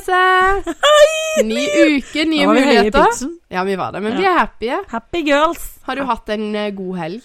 [0.00, 0.74] Therese!
[1.44, 1.64] Ny
[1.98, 3.06] uke, nye muligheter.
[3.50, 4.18] Ja, vi var det, men Ja.
[4.18, 4.68] vi er happy.
[4.90, 5.78] Happy girls.
[5.86, 7.22] Har du hatt en eh, god helg?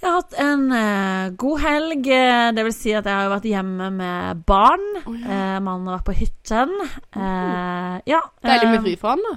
[0.00, 2.06] Jeg har hatt en uh, god helg.
[2.08, 4.86] eh, Det vil si at jeg har vært hjemme med barn.
[5.06, 5.56] Oh, ja.
[5.56, 6.72] uh, Mannen har vært på hytten.
[7.16, 8.20] Uh, ja.
[8.42, 9.36] Deilig med fri for han, da.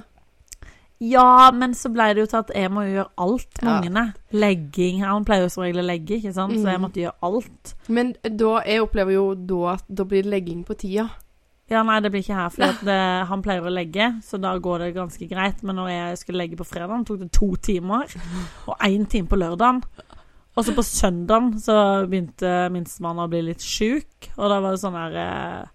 [1.04, 3.76] Ja, men så ble det jo til at jeg må gjøre alt med Ja.
[3.80, 4.04] ungene.
[4.32, 5.02] Legging.
[5.04, 6.54] Han pleier jo som regel å legge, ikke sant?
[6.56, 6.84] så jeg Mm.
[6.86, 7.74] måtte gjøre alt.
[7.88, 11.10] Men da, jeg opplever jo da at da blir det legging på tida.
[11.72, 12.90] Ja, nei, det blir ikke her, for
[13.30, 15.62] han pleier å legge, så da går det ganske greit.
[15.64, 18.10] Men når jeg skulle legge på fredag, tok det to timer,
[18.68, 19.80] og én time på lørdagen.
[20.54, 24.82] Og så på søndagen så begynte minstemann å bli litt sjuk, og da var det
[24.84, 25.72] sånn her eh,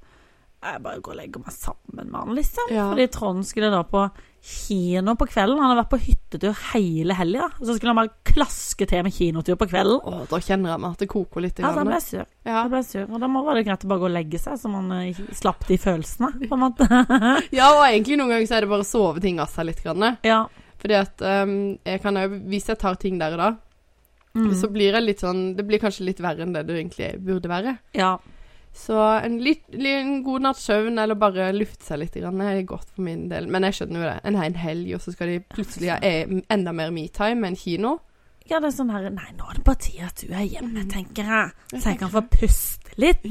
[0.69, 2.71] Jeg bare går og legger meg sammen med han, liksom.
[2.71, 2.85] Ja.
[2.93, 4.05] Fordi Trond skulle da på
[4.41, 5.59] kino på kvelden.
[5.59, 9.57] Han hadde vært på hyttetur hele helga, så skulle han bare klaske til med kinotur
[9.59, 9.99] på kvelden.
[10.03, 11.59] Å, da kjenner jeg meg at det koker litt.
[11.59, 12.25] i Ja, da ble jeg sur.
[12.47, 12.55] Ja.
[12.63, 13.05] Da ble jeg sur.
[13.09, 15.67] Og da var det greit å bare gå og legge seg, så man eh, slapp
[15.67, 16.87] de følelsene, på en måte.
[17.59, 19.83] ja, og egentlig noen ganger så er det bare å sove ting av seg litt.
[19.83, 20.11] Grann.
[20.23, 20.43] ja.
[20.79, 23.49] Fordi at um, jeg kan òg hvis jeg tar ting der og da,
[24.37, 24.51] Mm.
[24.53, 27.49] så blir det litt sånn Det blir kanskje litt verre enn det det egentlig burde
[27.49, 27.71] være.
[27.97, 28.11] ja.
[28.73, 32.91] Så en, litt, en god natts søvn, eller bare lufte seg litt, grann, er godt
[32.95, 33.47] for min del.
[33.51, 34.19] Men jeg skjønner jo det.
[34.29, 37.59] En hel helg, og så skal de plutselig ha e- enda mer metime enn en
[37.59, 37.95] kino.
[38.49, 40.81] Ja, det er sånn her Nei, nå er det på tide at du er hjemme,
[40.85, 40.89] Mm.
[40.89, 41.51] tenker jeg.
[41.81, 43.25] Så jeg kan få puste litt.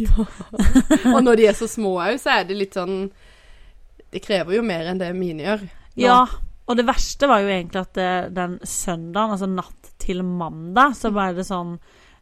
[1.14, 3.09] Og når de er så små òg, så er det litt sånn
[4.12, 5.64] Det krever jo mer enn det mine gjør.
[5.64, 6.03] Nå.
[6.05, 6.20] Ja.
[6.69, 11.11] Og det verste var jo egentlig at det, den søndagen, altså natt til mandag, så
[11.12, 11.78] ble det sånn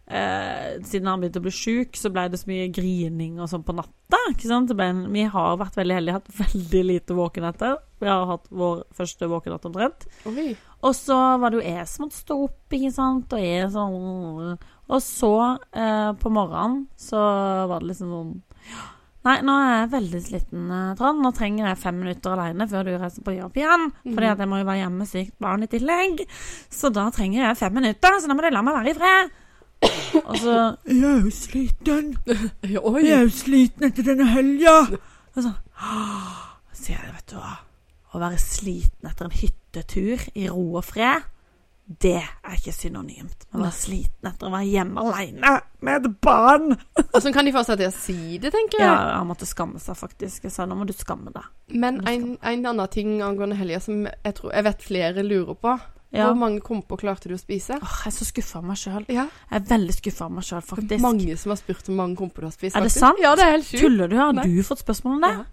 [0.07, 3.65] eh, Siden han begynte å bli sjuk, så ble det så mye grining og sånn
[3.67, 4.21] på natta.
[4.33, 4.73] Ikke sant?
[4.79, 7.77] Men vi har vært veldig heldige, hatt veldig lite våkenetter.
[8.03, 10.09] Vi har hatt vår første våkenatt omtrent.
[10.31, 10.51] Oi.
[10.87, 14.59] Og så var det jo jeg som måtte stå opp, ikke sant, og jeg sånn
[14.87, 15.33] Og så,
[15.73, 17.23] eh, på morgenen, så
[17.67, 18.37] var det liksom sånn
[19.27, 21.19] Nei, nå er jeg veldig sliten, eh, Trond.
[21.25, 23.89] Nå trenger jeg fem minutter alene før du reiser på jobb igjen.
[24.05, 26.23] Fordi at jeg må jo være hjemme med sykt barn i tillegg.
[26.71, 29.35] Så da trenger jeg fem minutter, så da må du la meg være i fred.
[30.25, 30.57] Og så
[30.89, 32.11] Jeg er jo sliten.
[32.91, 33.05] Oi.
[33.05, 34.75] Jeg er jo sliten etter denne helga.
[35.37, 35.53] Og så
[36.73, 37.55] Så sier jeg, vet du hva
[38.17, 41.25] Å være sliten etter en hyttetur i ro og fred,
[41.87, 45.51] det er ikke synonymt med å være sliten etter å være hjemme alene
[45.87, 46.73] med et barn.
[47.15, 48.89] Åssen kan de få seg til å si det, tenker jeg.
[48.89, 50.49] Ja, han måtte skamme seg, faktisk.
[50.49, 51.47] Jeg sa nå må du skamme deg.
[51.79, 55.77] Men en, en annen ting angående helga som jeg, tror, jeg vet flere lurer på.
[56.17, 56.27] Ja.
[56.33, 57.77] Hvor mange komper klarte du å spise?
[57.81, 59.05] Åh, jeg er så skuffa av meg sjøl.
[59.09, 61.01] Ja, Jeg er veldig skuffa av meg sjøl, faktisk.
[61.01, 62.77] Mange som har spurt om mange komper du har spist.
[62.77, 63.01] Er det faktisk.
[63.01, 63.19] sant?
[63.23, 63.81] Ja, det er helt sjukt.
[63.83, 64.17] Tuller du?
[64.17, 64.45] Har Nei.
[64.49, 65.31] du fått spørsmål om det?
[65.37, 65.45] Ja.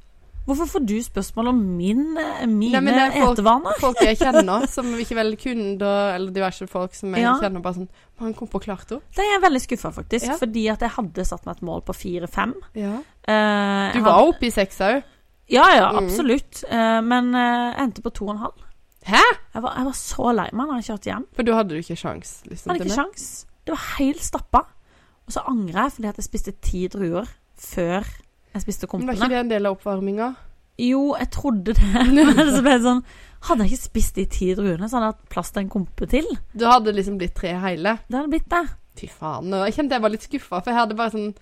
[0.45, 3.77] Hvorfor får du spørsmål om min, eh, mine Nei, det er folk- etevaner?
[3.79, 7.39] Folk jeg kjenner, som ikke vel kunder, eller diverse folk som jeg Ja.
[7.39, 7.87] kjenner, bare sånn
[8.19, 9.01] Hvor mange på klarte henne.
[9.15, 10.25] Det er jeg veldig skuffa, faktisk.
[10.27, 10.35] Ja.
[10.37, 12.53] Fordi at jeg hadde satt meg et mål på fire-fem.
[12.75, 12.97] Ja.
[13.25, 15.03] Eh, Du var oppe i seks òg.
[15.47, 16.07] Ja, ja, Mm.
[16.09, 16.63] absolutt.
[16.69, 18.53] Eh, men jeg endte på to og en halv.
[19.07, 19.23] Hæ?
[19.53, 21.25] Jeg var, jeg var så lei meg da jeg kjørte hjem.
[21.35, 23.27] For da hadde du ikke sjans, liksom, hadde ikke sjans.
[23.63, 24.63] Det var helt stappa.
[25.23, 27.29] Og så angrer jeg fordi at jeg spiste ti druer
[27.63, 28.07] før
[28.53, 30.33] jeg spiste Men var ikke det en del av oppvarminga?
[30.81, 31.91] Jo, jeg trodde det.
[32.13, 33.03] Men så ble det sånn
[33.43, 36.07] Hadde jeg ikke spist de ti druene, så hadde jeg hatt plass til en kompe
[36.07, 36.29] til.
[36.55, 37.97] Du hadde liksom blitt tre hele.
[38.07, 38.61] Det hadde blitt det.
[39.01, 39.51] Fy faen.
[39.65, 41.33] Jeg kjente jeg var litt skuffa, for jeg hadde bare sånn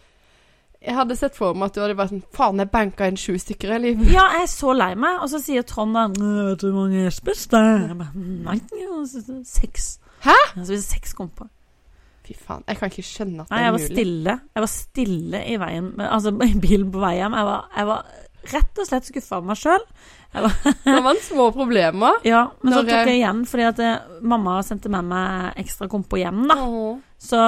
[0.81, 3.35] Jeg hadde sett for meg at du hadde vært sånn Faen, jeg banka inn sju
[3.37, 4.07] stykker i livet.
[4.09, 5.19] Ja, jeg er så lei meg.
[5.21, 7.61] Og så sier Trond da «Nå, Vet du hvor mange jeg spiste?
[7.61, 8.57] Jeg bare, Nei,
[9.45, 9.91] seks.
[10.25, 10.37] Hæ?
[10.55, 11.51] Jeg spiste seks komper.
[12.25, 12.65] Fy faen.
[12.69, 14.35] Jeg kan ikke skjønne at det Nei, jeg er var stille.
[14.55, 17.37] Jeg var stille i veien Altså i bilen på vei hjem.
[17.37, 18.11] Jeg var, jeg var
[18.55, 19.85] rett og slett skuffa av meg sjøl.
[20.31, 22.21] Det var en små problemer.
[22.27, 25.89] Ja, men så tok eh, jeg igjen fordi at eh, mamma sendte med meg ekstra
[25.91, 26.57] komper hjem, da.
[26.63, 26.99] Åh.
[27.21, 27.39] Så,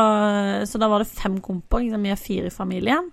[0.70, 1.82] så da var det fem komper.
[1.82, 3.08] Liksom, vi er fire i familien.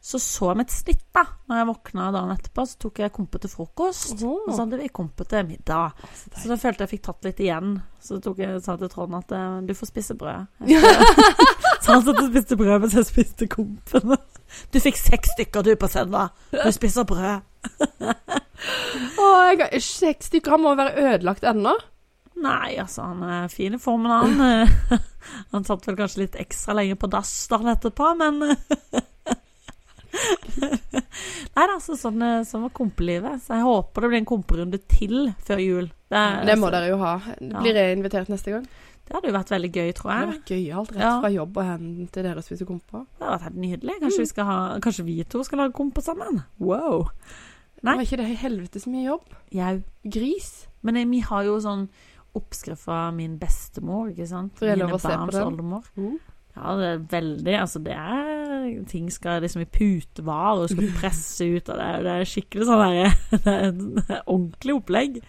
[0.00, 1.24] Så så med et snitt, da.
[1.50, 4.14] Når jeg våkna dagen etterpå, så tok jeg kompe til frokost.
[4.22, 4.44] Oh.
[4.46, 5.98] Og så hadde vi kompe til middag.
[6.14, 7.74] Så Så da følte jeg fikk tatt litt igjen.
[8.00, 10.46] Så tok jeg, sa til Trond at eh, du får spise brød.
[11.82, 14.20] Så han satt og spiste brød mens jeg spiste kompene.
[14.72, 16.30] Du fikk seks stykker du på søndag.
[16.54, 17.44] Du spiser brød.
[19.18, 20.52] Åh, jeg har, seks stykker.
[20.58, 21.74] og være ødelagt ennå.
[22.38, 25.00] Nei, altså, han er fin i formen, han.
[25.52, 28.38] Han satt vel kanskje litt ekstra lenge på dass han etterpå, men
[30.58, 33.42] Nei da, altså, sånn, eh, sånn var kompelivet.
[33.44, 35.86] Så jeg håper det blir en komperunde til før jul.
[36.08, 37.12] Det, er- Det må altså, dere jo ha.
[37.60, 38.66] Blir jeg invitert neste gang?
[39.08, 40.18] Det hadde jo vært veldig gøy, tror jeg.
[40.20, 41.12] Det hadde vært gøyalt rett Ja.
[41.22, 43.06] fra jobb og hen til dere spise komper.
[43.16, 43.94] Det hadde vært helt nydelig.
[44.02, 46.42] Kanskje, vi, skal ha, kanskje vi to skal lage komper sammen?
[46.60, 47.08] Wow.
[47.82, 47.94] Nei.
[47.96, 49.34] Var ikke det helvetes mye jobb?
[49.54, 49.74] Jau.
[50.04, 50.50] Gris.
[50.82, 51.88] Men eh, vi har jo sånn
[52.36, 54.58] oppskrift fra min bestemor, ikke sant?
[54.60, 55.72] Får jeg lov å se på den?
[55.96, 56.18] Mm.
[56.58, 61.46] Ja, det er veldig Altså, det er ting skal liksom i putevar og skal presse
[61.48, 61.88] ut av det.
[62.04, 63.12] Det er skikkelig sånn derre
[63.46, 65.20] det er et ordentlig opplegg.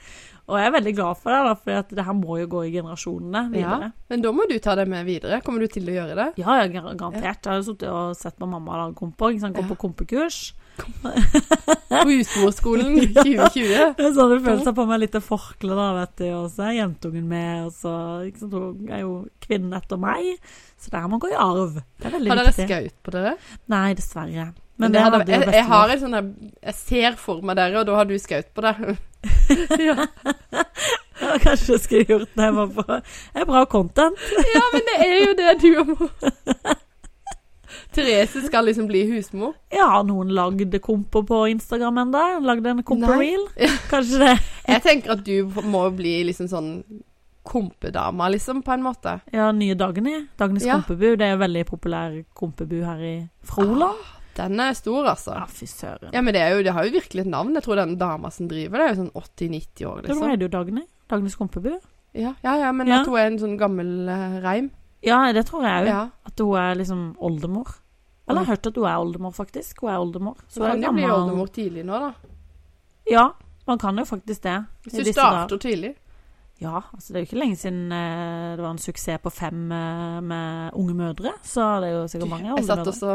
[0.50, 3.44] Og jeg er veldig glad for det, for det her må jo gå i generasjonene
[3.54, 3.80] videre.
[3.92, 5.42] Ja, men da må du ta det med videre.
[5.46, 6.26] Kommer du til å gjøre det?
[6.42, 7.44] Ja, gar- garantert.
[7.46, 8.96] Jeg har jo sittet og sett på mamma lage
[9.44, 9.56] sant?
[9.56, 10.54] Gå på kompekurs.
[11.90, 13.70] På husmorskolen 2020.
[13.98, 16.26] Det er sånn det føles på meg litt forkle, da, vet du.
[16.38, 17.94] Og så er jentungen med, og så
[18.40, 18.56] sant?
[18.56, 20.32] Hun er jo kvinnen etter meg.
[20.80, 21.80] Så det her må gå i arv.
[22.00, 22.68] Det er veldig Har dere viktig.
[22.70, 23.36] skaut på dere?
[23.74, 24.50] Nei, dessverre.
[24.80, 26.28] Men Men, det hadde, jeg, jeg har en sånn der
[26.70, 28.94] Jeg ser for meg dere, og da har du skaut på deg.
[29.90, 30.06] ja.
[31.20, 32.48] Ja, kanskje jeg skulle gjort det.
[32.48, 34.22] Det er bra content.
[34.54, 36.08] ja, men det er jo det du må.
[37.96, 39.54] Therese skal liksom bli husmor.
[39.74, 42.24] Ja, noen lagde kompo på Instagram ennå?
[42.46, 43.48] Lagde en kompo-reel?
[43.90, 44.36] Kanskje det?
[44.70, 46.70] Jeg tenker at du må bli liksom sånn
[47.50, 49.16] kompedama, liksom, på en måte.
[49.34, 50.28] Ja, nye Dagny.
[50.38, 50.76] Dagny's Ja.
[50.78, 51.16] kompebu.
[51.18, 53.98] Det er en veldig populær kompebu her i Froland.
[54.38, 55.34] Den er stor, altså.
[55.34, 56.14] Ja, fy søren.
[56.14, 57.54] Ja, men det, jo, det har jo virkelig et navn.
[57.58, 60.30] Jeg tror den dama som driver det, er jo sånn 80-90 år, Da liksom.
[60.30, 60.84] er det jo Dagny.
[61.10, 61.74] Dagny's kompebu.
[62.14, 63.02] Ja, ja, ja men Ja.
[63.02, 64.70] at hun er en sånn gammel uh, reim.
[65.06, 65.88] Ja, det tror jeg òg.
[65.92, 66.02] Ja.
[66.28, 67.76] At hun er liksom oldemor.
[68.28, 69.82] Eller jeg har hørt at hun er oldemor, faktisk.
[69.82, 70.36] Hun er oldemor.
[70.48, 72.12] Så kan jo bli oldemor tidlig nå, da.
[73.10, 73.30] Ja,
[73.68, 74.60] man kan jo faktisk det.
[74.84, 75.58] Hvis du starter dager.
[75.58, 75.96] tidlig.
[76.60, 79.72] Ja, altså det er jo ikke lenge siden eh, det var en suksess på fem
[79.72, 81.32] eh, med unge mødre.
[81.48, 83.14] Så det er jo sikkert mange Jeg satt også,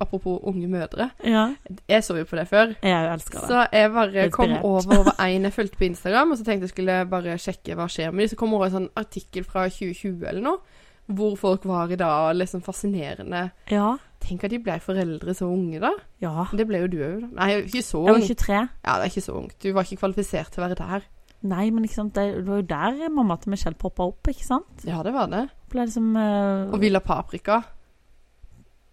[0.00, 1.42] apropos unge mødre, Ja,
[1.88, 2.72] jeg så jo på det før.
[2.82, 3.48] jeg elsker det.
[3.48, 6.72] Så jeg bare kom over over en jeg fulgte på Instagram, og så tenkte jeg
[6.72, 8.28] skulle bare sjekke hva skjer med de.
[8.32, 10.73] Så kom over en sånn artikkel fra 2020 eller noe,
[11.06, 13.50] hvor folk var i dag, liksom fascinerende.
[13.70, 15.90] Ja, Tenk at de ble foreldre så unge, da.
[16.22, 16.46] ja.
[16.56, 17.28] Det ble jo du òg, da.
[17.42, 18.54] Nei, ikke så Jeg var 23.
[18.56, 19.56] Ja, det er ikke så ungt.
[19.60, 21.04] Du var ikke kvalifisert til å være der.
[21.44, 22.14] Nei, men ikke sant?
[22.16, 24.86] det var jo der mamma til Michelle poppa opp, ikke sant?
[24.88, 25.42] Ja, det var det.
[25.68, 26.72] Ble liksom uh...
[26.72, 27.58] Og Villa Paprika.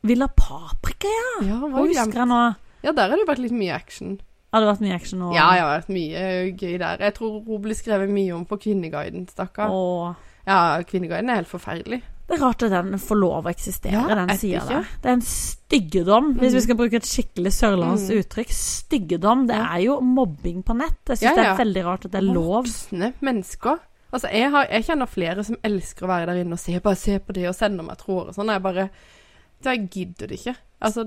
[0.03, 1.31] Villa Paprika, ja!
[1.53, 2.41] Ja, Hva husker jeg nå?
[2.83, 4.17] ja, der har det vært litt mye action.
[4.51, 5.29] Har det vært mye action nå?
[5.31, 6.25] Ja, det har vært mye
[6.59, 7.05] gøy der.
[7.07, 9.71] Jeg tror hun ble skrevet mye om på Kvinneguiden, stakkar.
[10.47, 12.01] Ja, Kvinneguiden er helt forferdelig.
[12.31, 14.85] Det er rart at den får lov å eksistere, Ja, den sida der.
[15.03, 16.55] Det er en styggedom, hvis Mm.
[16.55, 18.19] vi skal bruke et skikkelig sørlandsk Mm.
[18.23, 18.51] uttrykk.
[18.51, 19.47] Styggedom.
[19.47, 20.97] Det er jo mobbing på nett.
[21.07, 22.63] Jeg syns Ja, det er veldig rart at det er lov.
[22.65, 23.79] Voksne mennesker.
[24.13, 26.95] Altså, jeg, har, jeg kjenner flere som elsker å være der inne og se, bare
[26.95, 28.47] se på det og sende meg tråder og sånn.
[28.51, 28.89] Jeg bare
[29.63, 30.55] Jeg gidder det ikke.
[30.81, 31.03] Altså,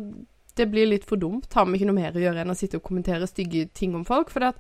[0.55, 1.53] det blir litt for dumt.
[1.53, 4.05] Har vi ikke noe mer å gjøre enn å sitte og kommentere stygge ting om
[4.05, 4.31] folk.
[4.31, 4.57] For det at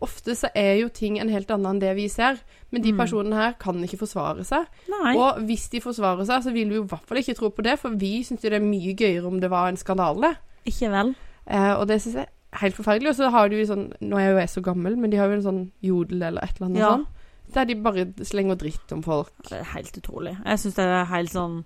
[0.00, 2.38] ofte så er jo ting en helt annen enn det vi ser.
[2.72, 2.98] Men de Mm.
[2.98, 4.66] personene her kan ikke forsvare seg.
[4.88, 5.16] Nei.
[5.16, 7.62] Og hvis de forsvarer seg, så vil vi jo i hvert fall ikke tro på
[7.62, 10.36] det, for vi syns jo det er mye gøyere om det var en skandale.
[10.66, 11.14] Ikke vel.
[11.46, 13.08] Eh, og det syns jeg er helt forferdelig.
[13.10, 15.16] Og så har du jo sånn Nå er jeg jo jeg så gammel, men de
[15.18, 16.96] har jo en sånn jodel eller et eller annet Ja.
[16.96, 17.06] sånn.
[17.52, 19.30] Der de bare slenger dritt om folk.
[19.48, 20.36] Det er helt utrolig.
[20.44, 21.64] Jeg syns det er helt sånn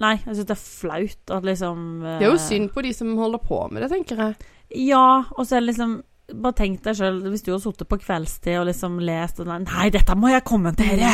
[0.00, 2.92] Nei, jeg syns det er flaut at liksom eh, Det er jo synd på de
[2.92, 4.36] som holder på med det, tenker jeg.
[4.88, 7.98] Ja, og så er det liksom Bare tenk deg sjøl, hvis du har sittet på
[8.00, 11.10] kveldstid og liksom lest og 'Nei, dette må jeg kommentere!'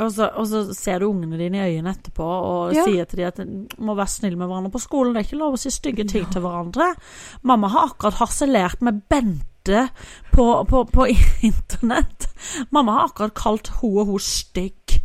[0.00, 2.84] Og, så, og så ser du ungene dine i øynene etterpå og Ja.
[2.84, 5.14] sier til dem at de må være snille med hverandre på skolen.
[5.14, 6.94] Det er ikke lov å si stygge ting til hverandre.
[7.42, 9.88] Mamma har akkurat harselert med Bente
[10.32, 11.06] på, på, på
[11.50, 12.26] internett.
[12.72, 14.98] Mamma har akkurat kalt hun og hun stygg.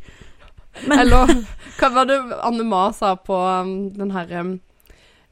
[0.88, 1.30] Men Eller
[1.78, 4.32] hva var det Anne Ma sa på um, den her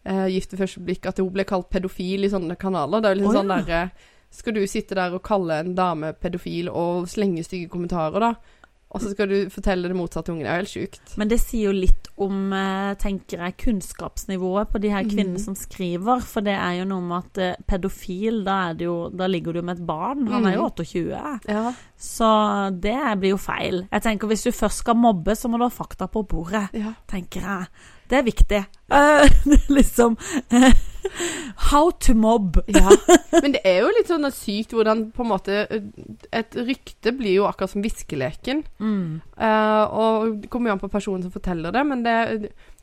[0.06, 3.02] um, eh, Gift ved første blikk, at hun ble kalt pedofil i sånne kanaler.
[3.02, 3.60] Det er jo liksom Å, sånn ja.
[3.62, 8.60] derre Skal du sitte der og kalle en dame pedofil og slenge stygge kommentarer, da?
[8.92, 10.44] Og så skal du fortelle det motsatte ungen.
[10.44, 11.14] Det er jo helt sjukt.
[11.20, 15.46] Men det sier jo litt om, eh, tenker jeg, kunnskapsnivået på de her kvinnene mm.
[15.46, 16.20] som skriver.
[16.28, 19.62] For det er jo noe med at eh, pedofil, da, det jo, da ligger du
[19.62, 20.28] med et barn.
[20.28, 20.76] Han er jo Mhm.
[20.76, 21.40] 28.
[21.48, 21.74] Ja.
[21.96, 22.28] Så
[22.84, 23.88] det blir jo feil.
[23.92, 26.94] Jeg tenker Hvis du først skal mobbe, så må du ha fakta på bordet, ja.
[27.08, 27.68] tenker jeg.
[28.12, 28.64] Det er viktig.
[28.92, 29.24] Uh,
[29.72, 30.18] liksom
[30.52, 30.74] uh,
[31.72, 32.58] How to mob.
[32.68, 32.92] Ja,
[33.42, 37.46] men det er jo litt sånn sykt hvordan på en måte Et rykte blir jo
[37.48, 38.66] akkurat som viskeleken.
[38.84, 39.22] Mm.
[39.40, 42.18] Uh, og det kommer jo an på personen som forteller det, men det,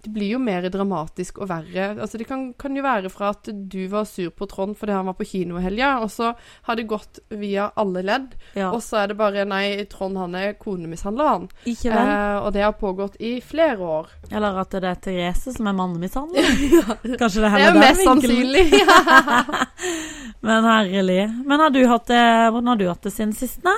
[0.02, 1.88] det blir jo mer dramatisk og verre.
[2.00, 5.08] Altså Det kan, kan jo være fra at du var sur på Trond fordi han
[5.10, 6.32] var på kino i helga, og så
[6.68, 8.70] har det gått via alle ledd, Ja.
[8.70, 11.48] og så er det bare Nei, Trond han er konemishandler, han.
[11.66, 12.12] Ikke vel?
[12.14, 14.08] Eh, og det har pågått i flere år.
[14.30, 16.46] Eller at det er Therese som er mannemishandler.
[17.20, 18.66] Kanskje det er er heller den mest sannsynlig.
[20.46, 21.20] Men herlig.
[21.46, 23.74] Men har du hatt det, hvordan har du hatt det siden sist, da?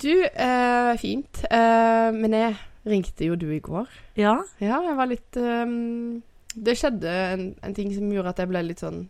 [0.00, 1.42] du, eh, fint.
[1.50, 2.54] Eh, men jeg
[2.88, 3.88] ringte jo du i går.
[4.18, 4.38] Ja?
[4.62, 6.22] Ja, jeg var litt um,
[6.54, 9.04] Det skjedde en, en ting som gjorde at jeg ble litt sånn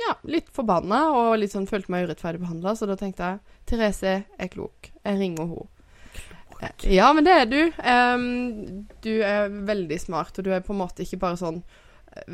[0.00, 4.14] Ja, litt forbanna og litt sånn følte meg urettferdig behandla, så da tenkte jeg Therese
[4.24, 4.90] er klok.
[5.04, 5.68] Jeg ringer henne.
[6.84, 7.60] Ja, men det er du.
[7.80, 11.62] Um, du er veldig smart, og du er på en måte ikke bare sånn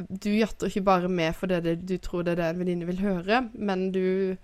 [0.09, 3.03] Du jatter ikke bare med fordi det, du tror det er det en venninne vil
[3.05, 4.37] høre, men du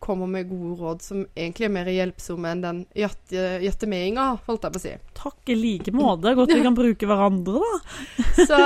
[0.00, 4.80] kommer med gode råd som egentlig er mer hjelpsomme enn den jattemeinga, holdt jeg på
[4.80, 4.92] å si.
[5.18, 6.32] Takk i like måte.
[6.38, 7.80] Godt vi kan bruke hverandre, da.
[8.48, 8.60] Så,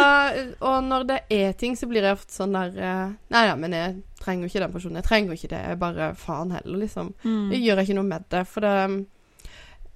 [0.62, 3.74] og når det er ting, så blir jeg ofte sånn der eh, Nei, ja, men
[3.74, 5.00] jeg trenger jo ikke den personen.
[5.00, 5.64] Jeg trenger jo ikke det.
[5.72, 7.10] Jeg bare faen heller, liksom.
[7.24, 7.50] Mm.
[7.56, 8.44] Jeg gjør ikke noe med det.
[8.52, 8.76] For det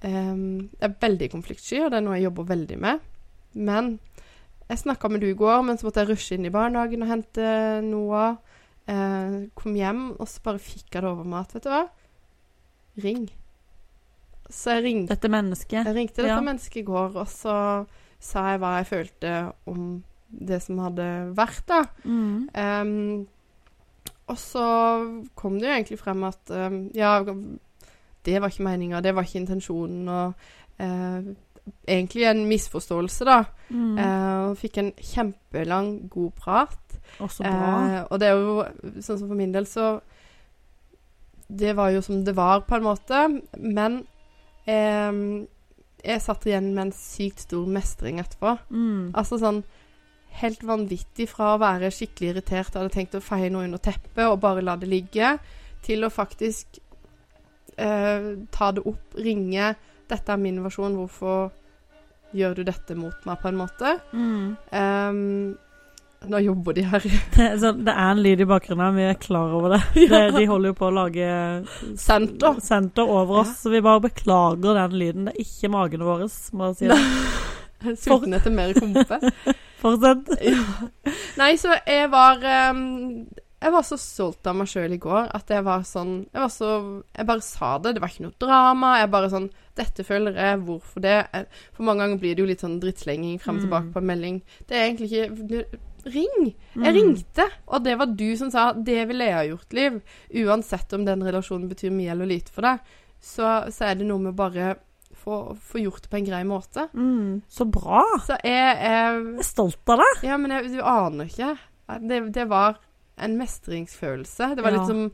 [0.03, 0.43] um,
[0.83, 3.07] er veldig konfliktsky, og det er noe jeg jobber veldig med.
[3.55, 3.95] Men
[4.69, 7.13] jeg snakka med du i går, men så måtte jeg rushe inn i barnehagen og
[7.15, 8.37] hente Noah.
[8.89, 11.83] Eh, kom hjem, og så bare fikk jeg det over meg at Vet du hva?
[13.05, 13.29] Ring.
[14.49, 15.85] Så jeg ringte, Dette mennesket.
[15.85, 16.41] jeg ringte dette Ja.
[16.41, 17.87] mennesket i går, og så
[18.19, 21.83] sa jeg hva jeg følte om det som hadde vært, da.
[22.05, 22.49] Mm.
[22.55, 23.27] Um,
[24.29, 24.65] og så
[25.35, 27.23] kom det jo egentlig frem at um, ja,
[28.25, 30.35] det var ikke meninga, det var ikke intensjonen, og
[30.81, 31.35] uh,
[31.87, 33.45] egentlig en misforståelse, da.
[33.69, 33.99] Mm.
[33.99, 36.88] Uh, fikk en kjempelang, god prat.
[37.19, 37.73] Å, så bra.
[37.89, 39.99] Eh, og det er jo sånn som for min del, så
[41.49, 43.23] Det var jo som det var, på en måte.
[43.57, 44.03] Men
[44.69, 45.47] eh,
[46.05, 48.59] jeg satt igjen med en sykt stor mestring etterpå.
[48.71, 49.15] Mm.
[49.17, 49.63] Altså sånn
[50.39, 54.29] helt vanvittig fra å være skikkelig irritert og hadde tenkt å feie noe under teppet
[54.29, 55.33] og bare la det ligge,
[55.83, 56.79] til å faktisk
[57.79, 59.75] eh, ta det opp, ringe
[60.09, 60.97] 'Dette er min versjon.
[60.97, 61.51] Hvorfor
[62.33, 63.91] gjør du dette mot meg?' på en måte.
[64.13, 64.57] Mm.
[64.73, 65.59] Ehm,
[66.27, 67.05] nå jobber de her.
[67.37, 67.47] Det,
[67.87, 69.83] det er en lyd i bakgrunnen, vi er klar over det.
[70.11, 70.23] det.
[70.35, 71.29] De holder jo på å lage
[71.97, 72.59] Senter.
[72.65, 75.29] senter over oss, så vi bare beklager den lyden.
[75.31, 76.27] Det er ikke magene våre,
[76.59, 76.89] må jeg si.
[76.91, 77.97] det.
[78.03, 79.21] Sulten etter mer kompe.
[79.79, 80.33] Fortsett.
[80.43, 81.13] Ja.
[81.39, 82.43] Nei, så jeg var
[82.75, 82.81] um,
[83.63, 86.51] Jeg var så stolt av meg sjøl i går at jeg var sånn Jeg var
[86.51, 86.71] så
[87.15, 87.93] Jeg bare sa det.
[87.95, 88.97] Det var ikke noe drama.
[88.99, 89.47] Jeg bare sånn
[89.79, 90.59] Dette føler jeg.
[90.67, 91.15] Hvorfor det?
[91.77, 93.69] For mange ganger blir det jo litt sånn drittslenging frem og Mm.
[93.69, 94.41] tilbake på en melding.
[94.67, 95.79] Det er egentlig ikke
[96.15, 96.55] Ring!
[96.75, 96.95] Jeg Mm.
[96.95, 100.01] ringte, og det var du som sa 'det ville jeg ha gjort, Liv'.
[100.47, 102.81] Uansett om den relasjonen betyr mye eller lite for deg,
[103.21, 104.77] så, så er det noe med bare
[105.15, 106.89] få, få gjort det på en grei måte.
[106.95, 107.43] Mm.
[107.49, 108.03] Så bra.
[108.27, 110.23] Så jeg, jeg Jeg er stolt av deg.
[110.29, 111.59] ja, men jeg, du aner ikke.
[112.09, 112.77] Det, det var
[113.19, 114.55] en mestringsfølelse.
[114.57, 114.79] Det var Ja.
[114.79, 115.13] litt som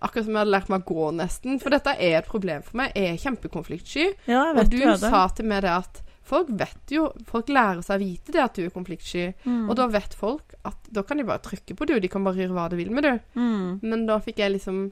[0.00, 1.58] Akkurat som jeg hadde lært meg å gå, nesten.
[1.60, 2.92] For dette er et problem for meg.
[2.94, 4.12] Jeg er kjempekonfliktsky.
[4.28, 5.00] Ja, Og du det.
[5.00, 8.54] sa til meg det at folk vet jo Folk lærer seg å vite det at
[8.58, 9.26] du er konfliktsky.
[9.44, 9.66] Mm.
[9.70, 12.36] Og da vet folk at da kan de bare trykke på du, de kan bare
[12.42, 13.12] gjøre hva de vil med du.
[13.40, 13.80] mm.
[13.82, 14.90] Men da fikk jeg liksom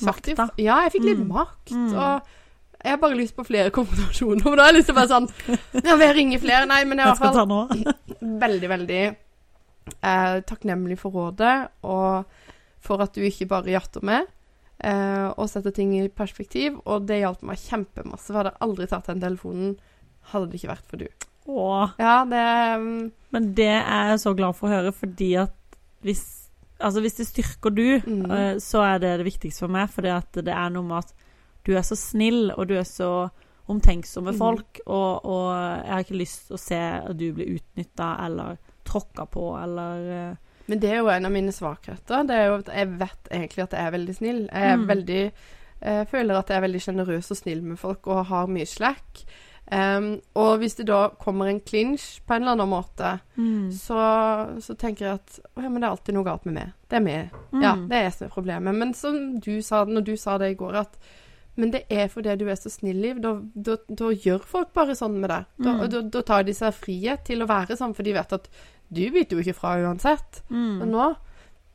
[0.00, 0.46] sagt Makt, da.
[0.60, 1.28] Ja, jeg fikk litt Mm.
[1.34, 1.72] makt.
[1.76, 1.88] Mm.
[1.92, 2.30] Og
[2.84, 4.46] jeg har bare lyst på flere konfrontasjoner.
[4.48, 5.28] Og da har jeg liksom bare sånn
[5.84, 6.66] Ja, vil jeg ringe flere?
[6.70, 9.00] Nei, men i Jeg hvert skal fall veldig, veldig
[10.02, 12.24] eh, takknemlig for rådet, og
[12.80, 14.28] for at du ikke bare jatter med,
[14.84, 16.78] eh, og setter ting i perspektiv.
[16.86, 18.30] Og det hjalp meg kjempemasse.
[18.30, 19.74] For jeg hadde aldri tatt den telefonen
[20.32, 21.06] hadde det ikke vært for du.
[21.50, 21.90] Åh.
[21.98, 22.44] Ja, det
[22.80, 23.12] um...
[23.32, 25.54] Men det er jeg så glad for å høre, fordi at
[26.02, 26.36] hvis
[26.80, 28.30] Altså, hvis det styrker du, Mm.
[28.32, 29.90] eh, så er det det viktigste for meg.
[29.92, 31.10] Fordi det er noe med at
[31.66, 33.28] du er så snill, og du er så
[33.68, 34.38] omtenksom med Mm.
[34.38, 34.80] folk.
[34.86, 35.50] Og, og
[35.84, 38.56] jeg har ikke lyst til å se at du blir utnytta eller
[38.88, 40.34] tråkka på eller eh,
[40.72, 42.24] Men det er jo en av mine svakheter.
[42.26, 44.40] Det er jo at jeg vet egentlig at jeg er veldig snill.
[44.48, 44.86] Jeg er Mm.
[44.88, 45.32] veldig
[45.82, 49.24] Jeg føler at jeg er veldig sjenerøs og snill med folk og har mye slack.
[49.70, 53.70] Um, og hvis det da kommer en clinch på en eller annen måte, mm.
[53.70, 53.98] så,
[54.60, 56.72] så tenker jeg at å ja, men det er alltid noe galt med meg.
[56.90, 57.36] Det er meg.
[57.52, 57.62] Mm.
[57.62, 58.74] Ja, det er jeg som er problemet.
[58.82, 60.98] Men som du sa, når du sa det i går, at
[61.60, 63.18] men det er fordi du er så snill, Liv.
[63.20, 65.48] Da, da, da gjør folk bare sånn med deg.
[65.60, 66.10] Da, Mm.
[66.14, 68.46] da, tar de seg frihet til å være sånn, for de vet at
[68.90, 70.40] du biter jo ikke fra uansett.
[70.48, 70.78] Mm.
[70.80, 71.08] Men nå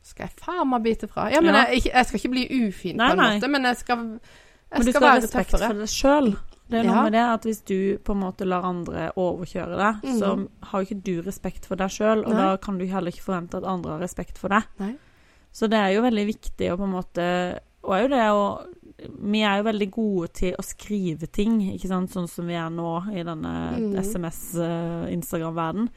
[0.06, 1.28] skal jeg faen meg bite fra.
[1.32, 1.66] Ja, men Ja.
[1.72, 3.30] Jeg, jeg skal ikke bli ufin Nei, på en nei.
[3.38, 5.68] måte, men jeg skal, jeg Men du skal, skal ha respekt tøffere.
[5.68, 6.36] for deg sjøl.
[6.66, 7.04] Det er noe Ja.
[7.04, 10.20] med det at hvis du på en måte lar andre overkjøre deg, mm.
[10.20, 10.30] så
[10.72, 12.40] har jo ikke du respekt for deg sjøl, og Nei.
[12.42, 14.66] da kan du heller ikke forvente at andre har respekt for deg.
[14.82, 14.96] Nei.
[15.56, 17.26] Så det er jo veldig viktig å på en måte
[17.86, 18.42] Og er jo det å
[19.32, 22.72] Vi er jo veldig gode til å skrive ting, ikke sant, sånn som vi er
[22.74, 23.96] nå i denne mm.
[24.02, 25.90] SMS-Instagram-verden.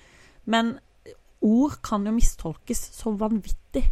[0.50, 0.75] Men
[1.40, 3.84] ord kan jo mistolkes så vanvittig.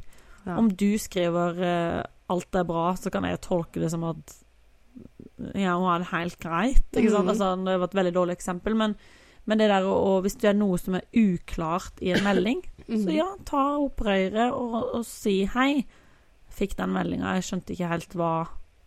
[0.45, 0.56] Ja.
[0.59, 4.35] Om du skriver eh, 'alt er bra', så kan jeg tolke det som at
[5.37, 6.83] ja, hun har det helt greit.
[6.93, 7.26] Ikke sant?
[7.26, 7.33] Mm.
[7.35, 8.97] Altså, det var et veldig dårlig eksempel, men,
[9.45, 12.99] men det der å, Hvis det er noe som er uklart i en melding, mm.
[13.05, 15.87] så ja, ta opp røret og, og si 'hei'.
[16.57, 18.35] Fikk den meldinga, jeg skjønte ikke helt hva,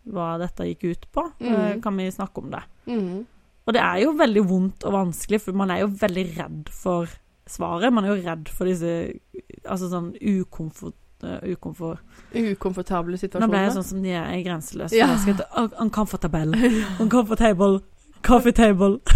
[0.10, 1.26] hva dette gikk ut på.
[1.38, 1.54] Mhm.
[1.54, 2.64] Eh, Kan vi snakke om det?
[2.90, 3.26] Mhm.
[3.70, 7.12] Og det er jo veldig vondt og vanskelig, for man er jo veldig redd for
[7.46, 7.94] svaret.
[7.94, 9.14] Man er jo redd for disse
[9.62, 10.98] altså sånn ukomfort...
[11.24, 12.00] eh, ukomfort.
[12.34, 14.96] Ukomfortable Nå ble jeg sånn som de er grenseløse.
[14.98, 15.08] Ja.
[15.16, 16.54] Jeg skal Uncomfortable.
[17.04, 17.82] Uncomfortable.
[18.26, 19.00] Coffee table.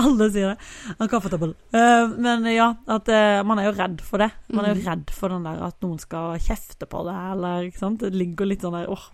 [0.00, 0.68] Alle sier det.
[1.02, 1.54] Uncomfortable.
[1.74, 2.12] Uh.
[2.22, 4.30] Men ja, at uh, man er jo redd for det.
[4.48, 4.86] Man er jo Mm.
[4.86, 8.00] redd for den der at noen skal kjefte på det, eller ikke sant.
[8.04, 9.08] Det ligger litt sånn der åh,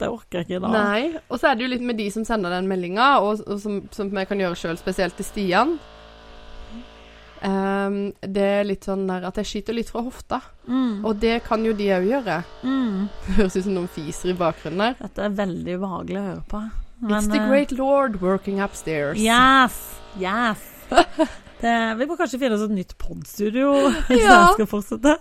[0.00, 0.72] det orker jeg ikke dag.
[0.72, 1.20] Nei.
[1.28, 3.82] Og så er det jo litt med de som sender den meldinga, og, og som,
[3.94, 5.78] som jeg kan gjøre sjøl, spesielt til Stian.
[7.46, 10.40] Ehm, det er litt sånn at jeg skyter litt fra hofta.
[10.66, 11.04] Mm.
[11.06, 12.38] Og det kan jo de òg gjøre.
[12.62, 13.08] Mm.
[13.38, 14.96] Høres ut som noen fiser i bakgrunnen der.
[15.02, 16.62] Dette er veldig ubehagelig å høre på.
[17.08, 19.18] It's the eh, great lord working upstairs.
[19.22, 19.76] Yes!
[20.18, 20.64] Yes!
[21.58, 23.72] Det, vi må kanskje finne oss et nytt podstudio
[24.06, 24.34] hvis Ja.
[24.44, 25.14] jeg skal fortsette.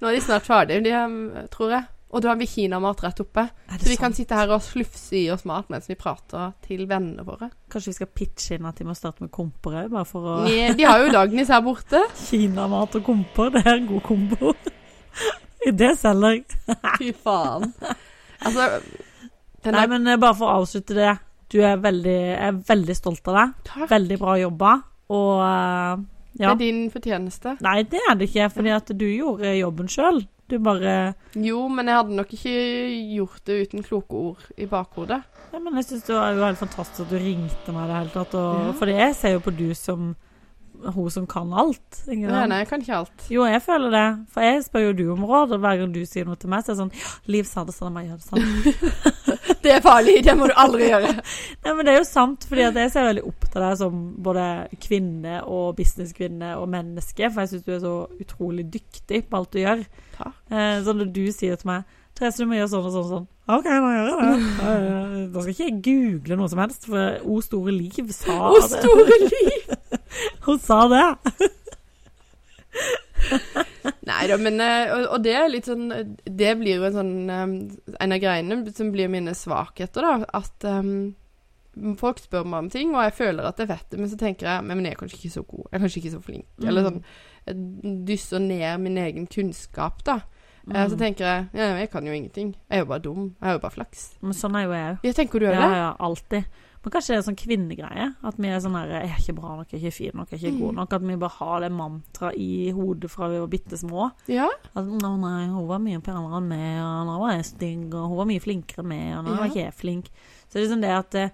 [0.00, 1.84] Nå er de snart ferdige, de, tror jeg.
[2.14, 3.42] Og da har vi kinamat rett oppe.
[3.74, 7.24] Så vi kan sitte her og slufse i oss mat mens vi prater til vennene
[7.26, 7.50] våre.
[7.72, 10.70] Kanskje vi skal pitche inn at de må starte med komper bare for å Nei,
[10.78, 12.04] De har jo Dagnis her borte.
[12.28, 14.54] Kinamat og komper, det er en god kombo.
[15.64, 16.46] Det selger jeg.
[17.00, 17.70] Fy faen.
[18.44, 18.70] Altså
[19.64, 21.12] Nei, er, men eh, bare for å avslutte det.
[21.50, 23.54] Du er veldig, er veldig stolt av deg.
[23.70, 23.86] Takk.
[23.90, 24.74] Veldig bra jobba.
[25.14, 25.40] Og
[26.34, 26.50] ja.
[26.50, 27.56] Det er din fortjeneste.
[27.62, 30.24] Nei, det er det ikke, fordi at du gjorde jobben sjøl.
[30.50, 32.54] Du bare Jo, men jeg hadde nok ikke
[33.16, 35.22] gjort det uten kloke ord i bakhodet.
[35.54, 37.98] Ja, men jeg syns det var jo helt fantastisk at du ringte meg i det
[38.02, 38.34] hele tatt.
[38.36, 38.72] Og, Ja.
[38.82, 40.14] Fordi jeg ser jo på du som
[40.84, 42.00] hun som kan alt.
[42.10, 43.26] Nei, nei, jeg kan ikke alt.
[43.30, 44.06] Jo, jeg føler det.
[44.34, 46.64] For jeg spør jo du om råd, og hver gang du sier noe til meg,
[46.66, 49.33] så er det sånn Liv sa det sånn, jeg må gjøre det sånn.
[49.64, 51.10] Det er farlig, det må du aldri gjøre.
[51.64, 54.44] Nei, men det er jo sant, fordi jeg ser veldig opp til deg som både
[54.84, 59.52] kvinne og businesskvinne og menneske, for jeg syns du er så utrolig dyktig på alt
[59.56, 59.84] du gjør.
[60.18, 60.34] Takk.
[60.52, 63.10] Eh, så når du sier til meg Therese, du må gjøre sånn og sånn og
[63.14, 63.24] sånn.
[63.50, 64.36] OK, da gjør jeg det.
[64.68, 68.60] Eh, Da skal ikke jeg google noe som helst, for O store liv sa det.
[68.60, 69.74] O store liv!
[70.46, 71.06] Hun sa det.
[74.04, 75.86] Nei da, men eh, og, og det er litt sånn
[76.28, 77.52] Det blir jo en sånn eh,
[78.04, 80.26] En av greiene som blir mine svakheter, da.
[80.40, 81.14] At um,
[82.00, 84.50] folk spør meg om ting, og jeg føler at jeg vet det, men så tenker
[84.50, 85.64] jeg Men jeg er kanskje ikke så god.
[85.70, 86.46] Jeg er kanskje ikke så flink.
[86.58, 86.68] Mm.
[86.68, 87.00] Eller sånn
[87.48, 90.20] Jeg dysser ned min egen kunnskap, da.
[90.64, 90.78] Mm.
[90.88, 92.54] Så tenker jeg ja, jeg kan jo ingenting.
[92.70, 93.24] Jeg er jo bare dum.
[93.40, 94.04] Jeg er jo bare flaks.
[94.24, 95.02] Men sånn er jo jeg òg.
[95.04, 95.80] Ja, tenker du gjør Ja, det?
[95.80, 96.62] ja, alltid.
[96.84, 98.06] Men kanskje det er sånn kvinnegreie.
[98.28, 100.30] At vi er sånn her Jeg er ikke bra nok, jeg er ikke fin nok,
[100.30, 100.76] jeg er ikke god Mm.
[100.82, 100.92] nok.
[100.92, 104.10] At vi bare har det mantraet i hodet fra vi var bitte små.
[104.28, 104.48] Ja.
[104.76, 108.08] At å nei, hun var mye penere enn meg, og nå var jeg stygg, og
[108.12, 109.36] hun var mye flinkere enn meg, og nå Ja.
[109.40, 110.10] var ikke jeg flink.
[110.48, 111.30] Så det er liksom det at eh,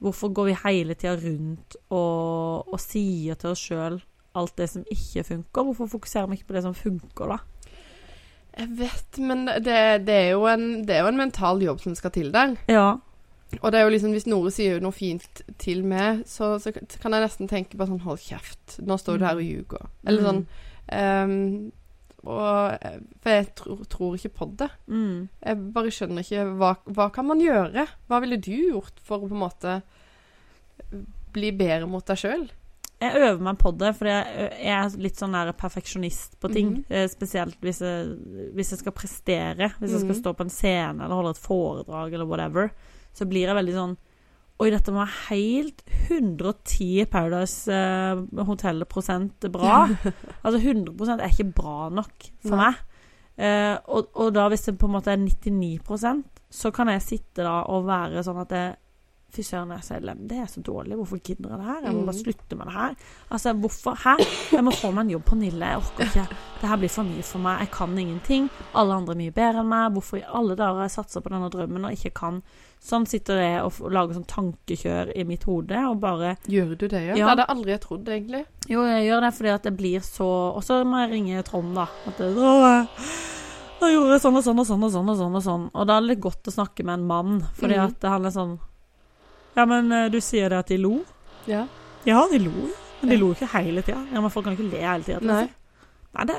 [0.00, 3.98] Hvorfor går vi hele tida rundt og, og sier til oss sjøl
[4.34, 5.62] alt det som ikke funker?
[5.62, 7.38] Hvorfor fokuserer vi ikke på det som funker, da?
[8.56, 11.94] Jeg vet, men det, det, er jo en, det er jo en mental jobb som
[11.94, 12.56] skal til der.
[12.66, 12.96] Ja.
[13.62, 17.12] Og det er jo liksom, hvis Nore sier noe fint til meg, så, så kan
[17.12, 19.88] jeg nesten tenke bare sånn Hold kjeft, nå står du her og ljuger.
[20.06, 20.46] Eller sånn.
[20.94, 21.72] um,
[22.20, 22.76] og
[23.24, 24.68] For jeg tror, tror ikke på det.
[24.86, 25.28] Mm.
[25.46, 27.86] Jeg bare skjønner ikke hva, hva kan man gjøre?
[28.08, 29.78] Hva ville du gjort for å på en måte
[31.34, 32.48] bli bedre mot deg sjøl?
[33.00, 36.68] Jeg øver meg på det, for jeg, jeg er litt sånn der perfeksjonist på ting.
[36.68, 37.08] Mm -hmm.
[37.08, 38.10] Spesielt hvis jeg,
[38.54, 39.70] hvis jeg skal prestere.
[39.80, 40.20] Hvis jeg skal Mhm.
[40.20, 42.70] stå på en scene eller holde et foredrag eller whatever.
[43.20, 43.98] Så blir jeg veldig sånn
[44.60, 45.78] Oi, dette må være helt
[46.10, 49.86] 110 Paradise eh, Hotel-prosent bra.
[50.44, 52.66] altså 100% er ikke bra nok for Nei.
[52.66, 52.82] meg.
[53.40, 57.46] Eh, og, og da hvis det på en måte er 99% så kan jeg sitte
[57.46, 58.74] da og være sånn at jeg
[59.30, 59.98] Fy søren, jeg er så.
[60.26, 60.96] Det er så dårlig.
[60.98, 61.80] Hvorfor gidder jeg det her?
[61.84, 62.22] Jeg må bare Mm.
[62.24, 62.94] slutte med det her.
[63.30, 63.94] Altså, hvorfor?
[63.94, 64.14] Hæ?
[64.52, 65.66] Jeg må få meg en jobb på Nille.
[65.66, 66.26] Jeg orker ikke.
[66.60, 67.60] Det her blir for mye for meg.
[67.60, 68.50] Jeg kan ingenting.
[68.74, 69.92] Alle andre er mye bedre enn meg.
[69.94, 72.42] Hvorfor i alle dager har jeg satsa på denne drømmen og ikke kan?
[72.82, 77.02] Sånn sitter jeg og lager sånn tankekjør i mitt hode og bare Gjør du det,
[77.02, 77.14] ja?
[77.14, 77.14] Ja.
[77.14, 78.44] Det hadde jeg aldri trodd, egentlig.
[78.68, 81.74] Jo, jeg gjør det fordi at det blir så Og så må jeg ringe Trond,
[81.76, 81.86] da.
[82.08, 82.96] At det, «Å,
[83.80, 85.36] da gjorde jeg sånn og sånn og sånn og sånn og sånn.
[85.36, 87.84] Og sånn Og da er det godt å snakke med en mann, fordi mm.
[87.84, 88.58] at han er sånn
[89.56, 91.00] Ja, men eh, du sier det at de lo?
[91.50, 91.66] Ja.
[92.06, 92.68] Ja, de lo.
[93.00, 94.00] Men de lo ikke hele tida.
[94.12, 95.20] Ja, men folk kan ikke le hele tida.
[95.24, 95.46] Nei.
[96.16, 96.36] Nei, det,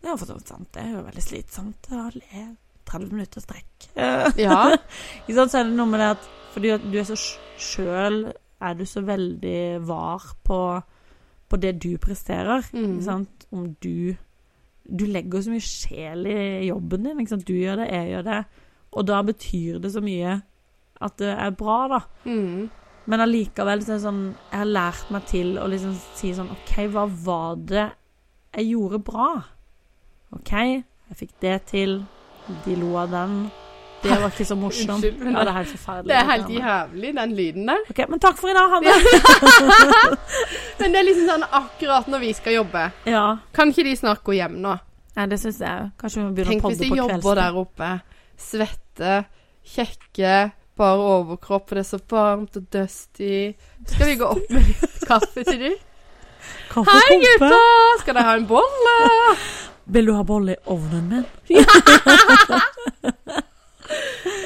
[0.00, 0.68] det er for så vidt sant.
[0.74, 2.44] Det er jo veldig slitsomt å le
[2.90, 3.90] 30 minutter strekk.
[4.40, 4.60] Ja.
[5.24, 7.18] ikke sant, så er det noe med det at fordi du er så
[7.60, 8.24] sjøl
[8.60, 10.58] er du så veldig var på,
[11.48, 12.66] på det du presterer.
[12.72, 12.96] Mm.
[12.96, 13.46] Ikke sant?
[13.50, 14.16] Om du
[14.90, 17.20] Du legger så mye sjel i jobben din.
[17.20, 17.46] Ikke sant?
[17.46, 18.38] Du gjør det, jeg gjør det.
[18.90, 20.40] Og da betyr det så mye
[21.00, 22.00] at det er bra, da.
[22.28, 22.68] Mm.
[23.10, 24.18] Men allikevel så er det sånn
[24.52, 27.86] Jeg har lært meg til å liksom si sånn OK, hva var det
[28.56, 29.30] jeg gjorde bra?
[30.36, 31.96] OK, jeg fikk det til.
[32.66, 33.34] De lo av den.
[34.02, 34.90] Det var ikke så morsomt.
[34.98, 36.08] Unnskyld, men ja, det er helt forferdelig.
[36.10, 37.82] Det er helt jævlig, den lyden der.
[37.92, 38.76] OK, men takk for i dag.
[38.76, 38.94] Hanne.
[40.80, 42.84] Men det er liksom sånn akkurat når vi skal jobbe.
[43.10, 43.24] Ja.
[43.56, 44.72] Kan ikke de snart gå hjem nå?
[45.18, 45.90] Nei, det syns jeg.
[46.00, 47.40] Kanskje vi må begynne Tenk å hvis de jobber kveldstid.
[47.42, 47.90] der oppe.
[48.40, 49.16] Svette,
[49.74, 50.32] kjekke,
[50.80, 53.52] bare overkropp, for det er så varmt og dusty.
[53.86, 55.72] Skal vi gå opp med litt kaffe til de?
[56.72, 57.56] Hei, gutta!
[58.00, 58.94] Skal dere ha en bolle?
[59.90, 61.24] Vil du ha bolle i ovnen min?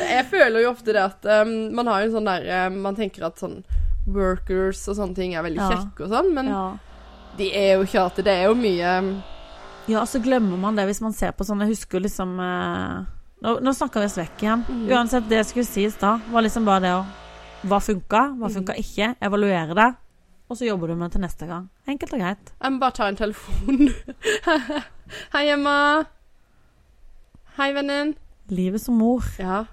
[0.04, 3.26] Jeg føler jo ofte det at um, man har jo sånn der um, Man tenker
[3.28, 3.58] at sånn
[4.14, 5.68] workers og sånne ting er veldig Ja.
[5.72, 6.64] kjekke og sånn, men Ja.
[7.38, 9.10] de er jo ikke alltid Det er jo mye um,
[9.90, 13.04] Ja, så glemmer man det hvis man ser på sånn Jeg husker liksom eh,
[13.44, 14.62] Nå, nå snakker vi oss vekk igjen.
[14.68, 14.84] Mm.
[14.94, 17.04] Uansett, det jeg skulle si i stad, var liksom bare det å
[17.64, 18.54] Hva funka, hva Mhm.
[18.58, 19.06] funka ikke?
[19.24, 19.94] Evaluere det.
[20.50, 21.68] Og så jobber du med det til neste gang.
[21.88, 22.52] Enkelt og greit.
[22.62, 23.88] Jeg må bare ta en telefon.
[25.32, 26.04] Hei, Emma.
[27.56, 28.14] Hei, vennen.
[28.50, 29.24] Livet som mor.
[29.38, 29.64] Ja.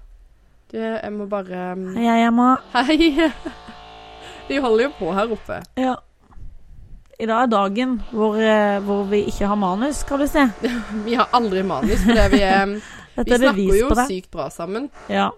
[0.72, 2.56] Du, jeg må bare um, Hei, er Emma.
[2.72, 3.12] Hei.
[4.48, 5.60] De holder jo på her oppe.
[5.76, 5.94] Ja.
[7.20, 10.46] I dag er dagen hvor, eh, hvor vi ikke har manus, skal du se.
[11.04, 12.80] Vi har aldri manus, fordi vi, er, vi
[13.16, 14.06] Dette er snakker bevis jo på det.
[14.08, 14.88] sykt bra sammen.
[15.12, 15.30] Ja.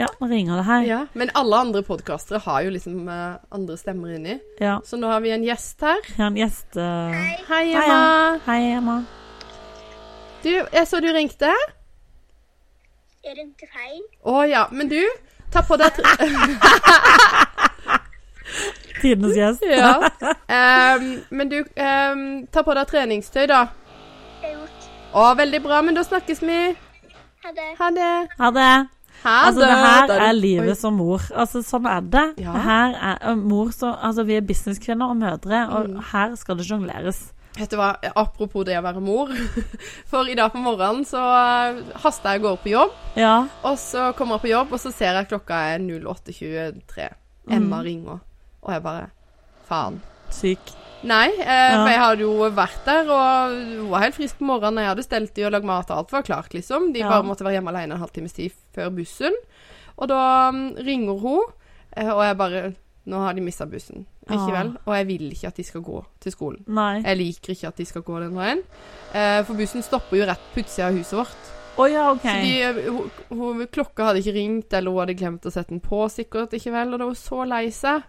[0.00, 0.84] ja, nå ringer det her.
[0.88, 1.00] Ja.
[1.12, 4.38] Men alle andre podkastere har jo liksom uh, andre stemmer inni.
[4.60, 4.78] Ja.
[4.84, 6.00] Så nå har vi en gjest her.
[6.16, 7.12] Ja, en gjest uh...
[7.12, 8.38] Hei, Hei, Emma.
[8.46, 9.00] Hei, Emma.
[10.40, 11.52] Du, jeg så du ringte.
[13.20, 14.00] Jeg ringte feil.
[14.24, 14.64] Å ja.
[14.72, 15.02] Men du,
[15.52, 16.00] ta på deg
[19.00, 19.64] Tidenes gjest.
[19.68, 20.10] Ja.
[20.20, 23.66] Um, men du, um, ta på deg treningstøy, da.
[25.14, 25.80] Å, veldig bra.
[25.82, 26.60] Men da snakkes vi.
[27.44, 27.68] Ha det.
[27.80, 28.12] Ha det.
[28.40, 28.70] Ha det.
[29.24, 31.20] Altså, det her er livet som mor.
[31.36, 32.24] Altså, sånn er det.
[32.40, 32.54] Ja.
[32.64, 36.00] Her er mor så Altså, vi er businesskvinner og mødre, og Mm.
[36.12, 37.32] her skal det jongleres.
[37.58, 39.28] Vet du hva, apropos det å være mor.
[40.10, 42.90] For i dag på morgenen så haster hasta jeg av gårde på jobb.
[43.16, 43.34] Ja.
[43.64, 47.10] Og så kommer jeg på jobb, og så ser jeg klokka er 08.23.
[47.50, 47.84] Emma Mm.
[47.84, 48.20] ringer.
[48.62, 49.10] Og jeg bare
[49.68, 50.00] Faen.
[50.30, 50.58] Syk.
[51.02, 51.76] Nei, eh, Ja.
[51.84, 54.82] for jeg hadde jo vært der, og hun var helt frisk på morgenen.
[54.84, 56.92] Jeg hadde stelt de og lagd mat, og alt var klart, liksom.
[56.92, 57.08] De Ja.
[57.08, 59.32] bare måtte være hjemme alene en halvtimes tid før bussen.
[59.98, 61.42] Og da um, ringer hun,
[61.96, 62.74] eh, og jeg bare
[63.06, 64.04] Nå har de mista bussen.
[64.28, 64.62] Ikke Ah.
[64.62, 64.76] vel?
[64.86, 66.64] Og jeg vil ikke at de skal gå til skolen.
[66.68, 67.00] Nei.
[67.00, 68.62] Jeg liker ikke at de skal gå den veien.
[69.14, 71.50] Eh, for bussen stopper jo rett på utsida av huset vårt.
[71.78, 72.42] Oh, ja, okay.
[72.42, 75.68] Så de, eh, hun, hun, klokka hadde ikke ringt, eller hun hadde glemt å sette
[75.70, 76.92] den på, sikkert ikke vel.
[76.92, 78.02] Og da var hun så lei seg.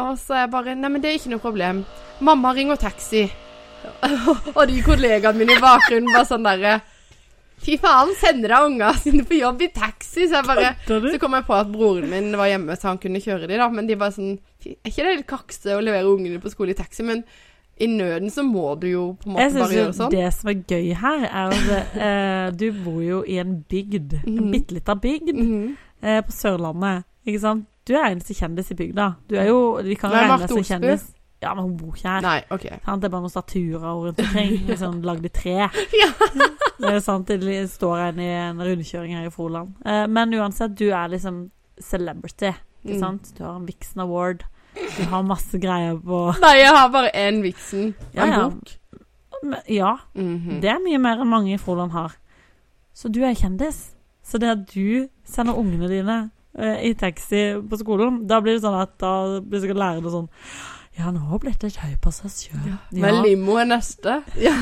[0.00, 1.84] Og så er jeg bare Nei, men det er ikke noe problem.
[2.20, 3.26] Mamma ringer taxi.
[4.56, 6.76] og de kollegaene mine i bakgrunnen var sånn derre
[7.62, 10.26] Fy faen, sender deg ungene sine på jobb i taxi?
[10.30, 13.20] Så jeg bare Så kom jeg på at broren min var hjemme, så han kunne
[13.22, 13.68] kjøre de, da.
[13.70, 16.78] Men de bare sånn Er ikke det litt kakse å levere ungene på skole i
[16.78, 17.02] taxi?
[17.06, 17.22] Men
[17.82, 20.12] i nøden så må du jo på en måte bare gjøre sånn.
[20.12, 23.38] Jeg syns jo det som er gøy her, er at eh, du bor jo i
[23.42, 24.12] en bygd.
[24.20, 24.50] En Mhm.
[24.52, 25.64] bitte lita bygd Mhm.
[26.02, 27.02] eh, på Sørlandet.
[27.26, 27.64] Ikke sant?
[27.88, 29.08] Du er eneste kjendis i bygda.
[29.28, 31.08] Du er jo Vi kan Nei, regne deg som kjendis.
[31.42, 32.22] Ja, men hun bor ikke her.
[32.22, 32.68] Nei, OK.
[32.84, 33.02] Sant?
[33.02, 35.56] Det er bare noen statuer rundt omkring, liksom lagd i tre.
[36.02, 36.10] Ja.
[36.82, 39.74] Det er sant, det står en i en rundkjøring her i Froland.
[39.86, 43.18] Eh, men uansett, du er liksom celebrity, ikke Mm.
[43.38, 44.42] Du har en Vixen Award.
[44.74, 47.94] Du har masse greier på Nei, jeg har bare én Vixen.
[48.14, 48.48] Ja, En ja.
[48.48, 48.72] bok.
[49.68, 50.60] Ja, -hmm.
[50.60, 52.16] det er mye mer enn mange i Froland har.
[52.94, 53.94] Så du er kjendis.
[54.22, 56.30] Så det at du sender ungene dine
[56.84, 60.28] i taxi på skolen, da blir det sånn at da blir sikkert lærerne sånn
[60.98, 62.74] Ja, nå har det høy på seg sjøl.
[62.92, 64.18] Men limo er neste.
[64.36, 64.52] Ja.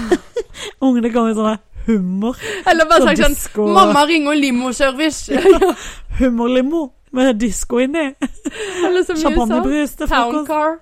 [0.81, 2.37] Ungene kommer i sånne hummer.
[2.71, 3.73] Eller bare Sånn sagt sånn.
[3.75, 5.33] Mamma ringer limoservice.
[6.21, 8.13] Hummerlimo med disko inni.
[8.87, 10.47] Eller som Champagnebrus til frokost.
[10.49, 10.79] car.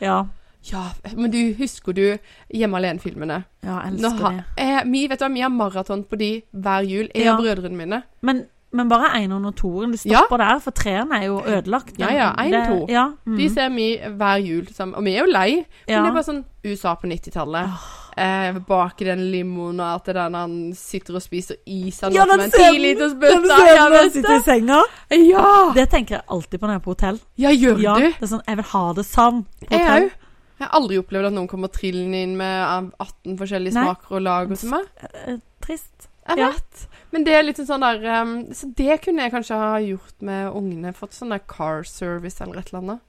[0.00, 0.24] Ja.
[0.64, 0.84] Ja,
[1.16, 2.16] men du, husker du
[2.54, 3.42] Hjemme alene-filmene?
[3.66, 4.44] ja, jeg Nå elsker har- det.
[4.56, 7.08] eh, Vi vet du, vi har maraton på de hver jul.
[7.14, 7.34] Jeg Ja.
[7.36, 8.02] og brødrene mine.
[8.22, 9.92] Men, men bare eineren og toeren.
[9.94, 11.96] Du stopper der, for treeren er jo ødelagt.
[12.02, 12.78] Ja, ja, Én og to.
[12.92, 14.96] Ja, mm, De ser vi hver jul sammen.
[14.98, 15.50] Og vi er jo lei.
[15.86, 16.00] Men ja.
[16.02, 17.84] det er bare sånn USA på 90-tallet.
[18.16, 22.12] Eh, bak i den limoen og alt det der han sitter og spiser is av
[22.14, 23.56] Ja, den med en tiliters bøtte.
[23.74, 24.82] Ja, når sitter i senga?
[25.10, 25.46] ja!
[25.74, 27.18] Det tenker jeg alltid på når jeg er på hotell.
[27.42, 28.06] ja, gjør Ja, du?
[28.12, 30.10] det er sånn, Jeg vil ha det sånn Jeg òg.
[30.54, 33.82] Jeg har aldri opplevd at noen kommer trillende inn med um, 18 forskjellige Nei.
[33.88, 34.86] smaker og lag og sånn.
[35.26, 36.06] Eh, Trist.
[36.28, 36.50] Jeg Ja.
[36.50, 36.86] vet.
[37.12, 40.52] Men det er litt sånn der um, Så det kunne jeg kanskje ha gjort med
[40.56, 40.92] ungene.
[40.96, 43.00] Fått sånn der car service eller et eller annet.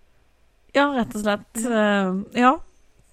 [0.76, 1.66] Ja, rett og slett.
[1.66, 2.58] Uh, ja.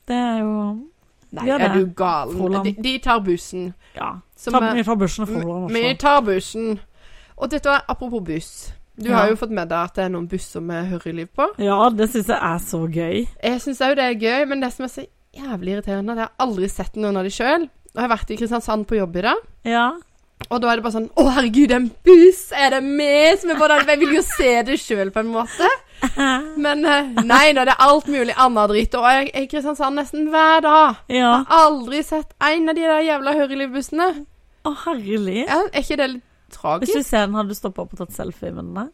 [0.06, 0.88] Det er jo
[1.32, 2.58] Nei, Ja, er du galen?
[2.64, 3.72] De, de tar bussen.
[3.96, 4.18] Ja.
[4.36, 6.80] Som Ta vi tar bussen og Froland Vi tar bussen.
[7.38, 8.72] Og dette var apropos buss.
[9.00, 9.16] Du Ja.
[9.22, 11.46] har jo fått med deg at det er noen busser med høreliv på.
[11.58, 13.26] Ja, det syns jeg er så gøy.
[13.42, 16.18] Jeg syns òg det er gøy, men det som er så jævlig irriterende, er at
[16.18, 17.70] jeg har aldri sett noen av de sjøl.
[17.92, 19.44] Og jeg har vært i Kristiansand på jobb i dag.
[19.68, 19.87] Ja.
[20.48, 22.46] Og da er det bare sånn Å, herregud, en buss!
[22.57, 23.38] Er det med?
[23.40, 25.68] Som er bare, jeg vil jo se det sjøl, på en måte.
[26.64, 28.96] Men eh, nei da, det er alt mulig annet dritt.
[28.98, 31.02] Og jeg er i Kristiansand nesten hver dag.
[31.12, 31.18] Ja.
[31.20, 34.09] Jeg har aldri sett en av de der jævla hørelivbussene.
[34.62, 35.44] Å, herlig.
[35.44, 36.90] Ja, er ikke det litt tragisk?
[36.96, 38.90] Hvis du ser den, hadde du stoppa opp og tatt selfie med den?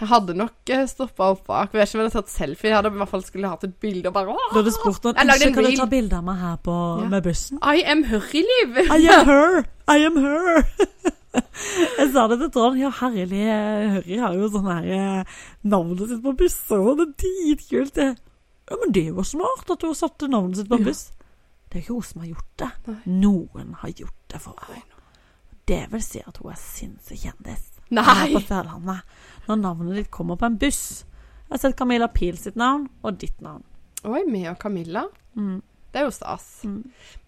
[0.00, 1.72] Jeg hadde nok stoppa opp bak.
[1.72, 2.68] Jeg vet ikke om jeg hadde tatt selfie.
[2.68, 5.14] Jeg hadde i hvert fall skulle hatt et bilde og bare Du hadde spurt om
[5.16, 7.08] Unnskyld, kan du ta bilde av meg her på, Ja.
[7.08, 7.58] med bussen?
[7.62, 9.64] I am her I am her!
[9.88, 10.66] I am her!
[11.98, 12.78] Jeg sa det til Trond.
[12.80, 15.34] Ja, herlig, eh, Hurry har jo sånn her eh,
[15.68, 18.06] navnet sitt på busser, og det er dritkult, det.
[18.70, 20.84] Ja, men det var smart at hun satte navnet sitt på Ja.
[20.88, 21.10] buss.
[21.68, 22.70] Det er ikke hun som har gjort det.
[22.86, 22.96] Nei.
[23.20, 24.82] Noen har gjort det for henne.
[25.66, 27.64] Det vil si at hun er sinnssyk kjendis.
[27.90, 28.32] Nei.
[28.34, 29.02] På Sørlandet.
[29.46, 31.04] Når navnet ditt kommer på en buss.
[31.46, 33.62] Jeg har sett Camilla Pil sitt navn, og ditt navn.
[34.04, 35.04] Oi, meg og Camilla.
[35.38, 35.60] Mm.
[35.92, 36.48] Det er jo stas.
[36.66, 36.80] Mm.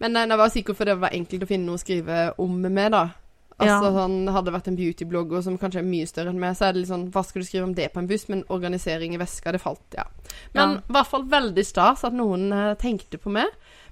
[0.03, 2.91] Men jeg var sikker for det var enkelt å finne noe å skrive om med,
[2.91, 3.05] da.
[3.59, 3.91] Altså, Ja.
[3.91, 6.73] sånn, Hadde det vært en beautyblogger som kanskje er mye større enn meg, så er
[6.73, 8.29] det litt sånn Hva skal du skrive om det på en buss?
[8.29, 10.03] Men organisering i veska, det falt, ja.
[10.53, 10.77] Men Ja.
[10.77, 13.47] i hvert fall veldig stas at noen eh, tenkte på meg.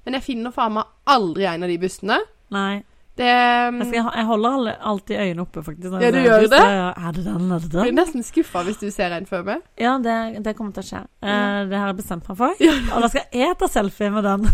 [0.06, 2.19] Men jeg finner faen meg aldri en av de bussene.
[2.51, 2.84] Nei.
[3.17, 5.95] Det Jeg, skal, jeg holder alltid øynene oppe, faktisk.
[6.01, 6.60] Ja, du gjør det?
[6.62, 7.47] Ja, Er det den?
[7.56, 9.63] Er det blir nesten skuffa hvis du ser en før meg.
[9.82, 11.01] Ja, det, det kommer til å skje.
[11.23, 11.65] Eh, Ja.
[11.71, 12.53] det har jeg bestemt meg for.
[12.67, 12.75] Ja.
[12.93, 14.45] Og da skal jeg ta selfie med den.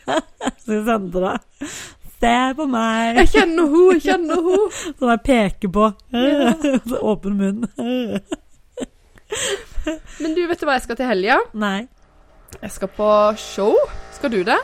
[0.64, 1.68] Så jeg sender det.
[2.24, 3.18] Se på meg!
[3.18, 4.60] Jeg kjenner ho, jeg kjenner ho.
[5.00, 5.90] Som jeg peker på.
[6.14, 6.54] Ja.
[6.86, 7.66] Så åpen munn.
[10.22, 11.40] Men du, vet du hva jeg skal til helga?
[11.58, 11.86] Nei.
[12.62, 13.08] Jeg skal på
[13.42, 13.74] show.
[14.14, 14.56] Skal du det?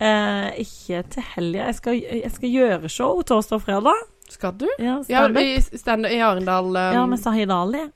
[0.00, 1.64] Eh, ikke til helga.
[1.66, 4.04] Jeg, skal- jeg skal gjøre show torsdag og fredag.
[4.28, 4.66] Skal du?
[4.78, 5.42] Ja, Ja, standup.
[5.42, 6.66] i, stand i Arendal.
[6.68, 7.86] Um, ja med Sahid Ali.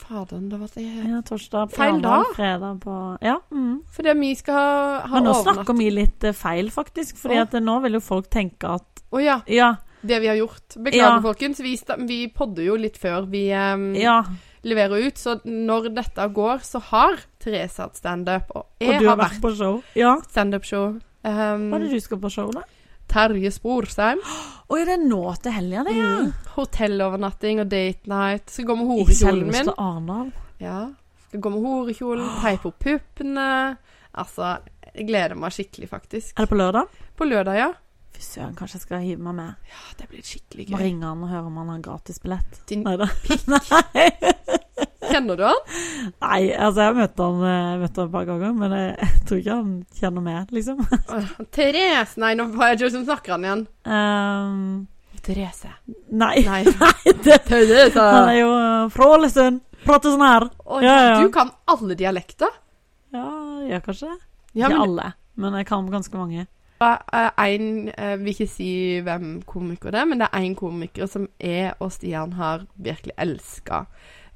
[0.00, 2.24] Fader, det var det Ja, torsdag Feil dag?
[2.36, 3.38] fredag på Ja.
[3.52, 3.82] Mm.
[3.92, 5.56] Fordi vi skal ha, ha Men nå overnatt.
[5.66, 7.16] snakker vi litt eh, feil, faktisk.
[7.18, 9.40] Fordi at eh, nå vil jo folk tenke at Å ja.
[9.48, 9.74] Ja.
[10.06, 10.76] Det vi har gjort.
[10.78, 11.20] Beklager, Ja.
[11.20, 11.58] folkens.
[11.60, 11.74] Vi,
[12.06, 14.22] vi podder jo litt før vi um, ja.
[14.64, 19.08] leverer ut, så når dette går, så har Therese hatt standup, og jeg Og du
[19.08, 19.82] har vært på show.
[19.94, 20.16] Ja.
[20.30, 21.00] standup-show.
[21.22, 22.62] Um, Hva er det du skal på show, da?
[23.10, 24.20] Terje Sporsheim.
[24.70, 26.10] Å, er det nå til helga, det, ja?
[26.22, 26.32] Mm.
[26.54, 28.48] Hotellovernatting og date night.
[28.54, 29.70] Skal gå med horekjolen min.
[29.72, 30.30] I Arendal.
[30.62, 30.80] Ja.
[31.26, 33.48] Skal gå med horekjolen, peipe opp puppene.
[34.20, 34.56] Altså,
[34.94, 36.32] jeg gleder meg skikkelig, faktisk.
[36.38, 37.00] Er det på lørdag?
[37.18, 37.70] På lørdag, ja.
[38.14, 39.68] Fy søren, kanskje jeg skal hive meg med.
[39.70, 40.86] Ja, det blir skikkelig Må gøy.
[40.86, 42.62] ringe han og høre om han har gratisbillett.
[42.70, 43.10] Din Neida.
[43.54, 44.86] Nei.
[45.10, 45.60] Kjenner du han?
[46.22, 49.26] Nei, altså jeg har møtt han, eh, møtt han et par ganger, men jeg, jeg
[49.28, 50.80] tror ikke han kjenner meg, liksom.
[51.54, 53.66] Therese Nei, nå var jeg ikke som snakker han igjen.
[53.84, 55.74] Um, Therese.
[56.08, 56.36] nei.
[56.46, 56.62] Nei.
[56.84, 58.00] nei det, Therese.
[58.00, 59.60] han er jo eh, fra Ålesund.
[59.80, 60.48] Prater sånn her.
[60.66, 61.20] Oi, Ja, ja.
[61.24, 62.52] Du kan alle dialekter.
[63.14, 63.26] Ja,
[63.66, 64.18] gjør kanskje det.
[64.52, 66.46] Ja, ikke alle, men jeg kan ganske mange.
[66.80, 68.70] en Jeg vil ikke si
[69.04, 73.14] hvem komiker det er, men det er én komiker som jeg og Stian har virkelig
[73.18, 73.84] elska.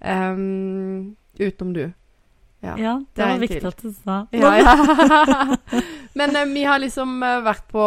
[0.00, 1.85] Um, utenom du.
[2.64, 2.74] Ja.
[2.78, 3.68] Ja, det det var viktig til.
[3.68, 4.26] at du sa.
[4.33, 5.57] Ja, ja.
[6.18, 7.83] Men eh, vi har liksom eh, vært på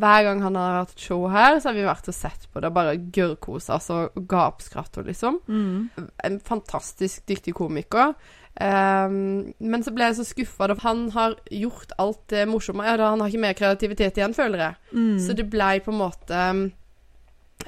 [0.00, 2.72] Hver gang han har hatt show her, så har vi vært og sett på det.
[2.74, 5.40] Bare gørrkosa oss og gapskratt og liksom.
[5.48, 6.08] Mm.
[6.24, 8.14] En fantastisk dyktig komiker.
[8.54, 10.70] Um, men så ble jeg så skuffa.
[10.84, 12.86] Han har gjort alt det morsomme.
[12.86, 14.80] Han har ikke mer kreativitet igjen, føler jeg.
[14.94, 15.18] Mm.
[15.20, 16.44] Så det blei på en måte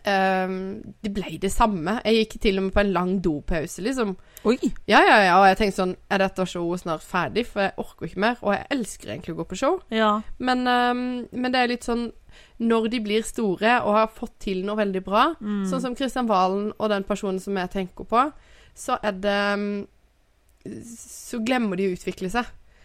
[0.05, 2.01] ehm, Det ble det samme.
[2.05, 4.17] Jeg gikk til og med på en lang dopause, liksom.
[4.45, 4.57] Oi!
[4.87, 5.39] Ja, ja, ja.
[5.41, 7.47] Og jeg tenkte sånn Er dette showet snart ferdig?
[7.47, 8.37] For jeg orker ikke mer.
[8.43, 9.81] Og jeg elsker egentlig å gå på show.
[9.91, 10.21] Ja.
[10.39, 12.13] Men, ehm, men det er litt sånn
[12.61, 15.65] Når de blir store og har fått til noe veldig bra, Mm.
[15.71, 18.33] sånn som Kristian Valen og den personen som jeg tenker på,
[18.75, 19.87] så er det um,
[20.83, 22.45] Så glemmer de å utvikle seg.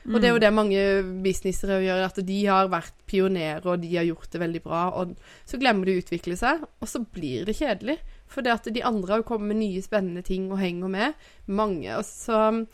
[0.10, 0.86] Og det er jo det mange
[1.22, 5.14] businessere gjør, at de har vært pionerer, og de har gjort det veldig bra, og
[5.46, 8.00] så glemmer de å utvikle seg, og så blir det kjedelig.
[8.32, 11.28] For det at de andre har kommet med nye, spennende ting og henger med.
[11.52, 11.90] Mange.
[11.98, 12.66] Og så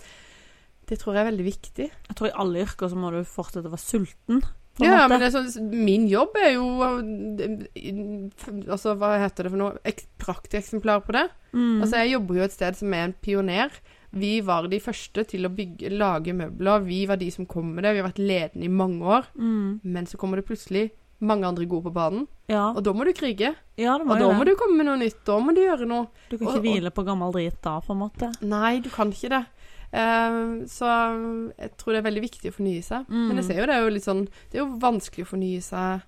[0.87, 1.87] Det tror jeg er veldig viktig.
[2.07, 4.45] Jeg tror i alle yrker så må du fortsette å være sulten.
[4.79, 6.67] Ja, men det er sånn, min jobb er jo
[8.69, 9.79] Altså, hva heter det for noe?
[9.87, 11.25] Ek, Prakteksemplar på det.
[11.51, 11.81] Mm.
[11.81, 13.73] Altså, jeg jobber jo et sted som er en pioner.
[14.19, 16.84] Vi var de første til å bygge, lage møbler.
[16.86, 17.93] Vi var de som kom med det.
[17.95, 19.25] Vi har vært ledende i mange år.
[19.38, 19.80] mm.
[19.84, 23.12] Men så kommer det plutselig mange andre gode på banen, Ja, og da må du
[23.12, 23.56] krige.
[23.75, 25.23] ja, Og da må du komme med noe nytt.
[25.25, 26.08] Da må du gjøre noe.
[26.30, 28.30] Du kan ikke og- hvile på gammel drit da, på en måte.
[28.41, 29.45] Nei, du kan ikke det.
[29.93, 30.86] Uh, så
[31.58, 33.08] jeg tror det er veldig viktig å fornye seg.
[33.08, 33.27] Mm.
[33.30, 35.62] Men jeg ser jo det er jo litt sånn Det er jo vanskelig å fornye
[35.63, 36.01] seg.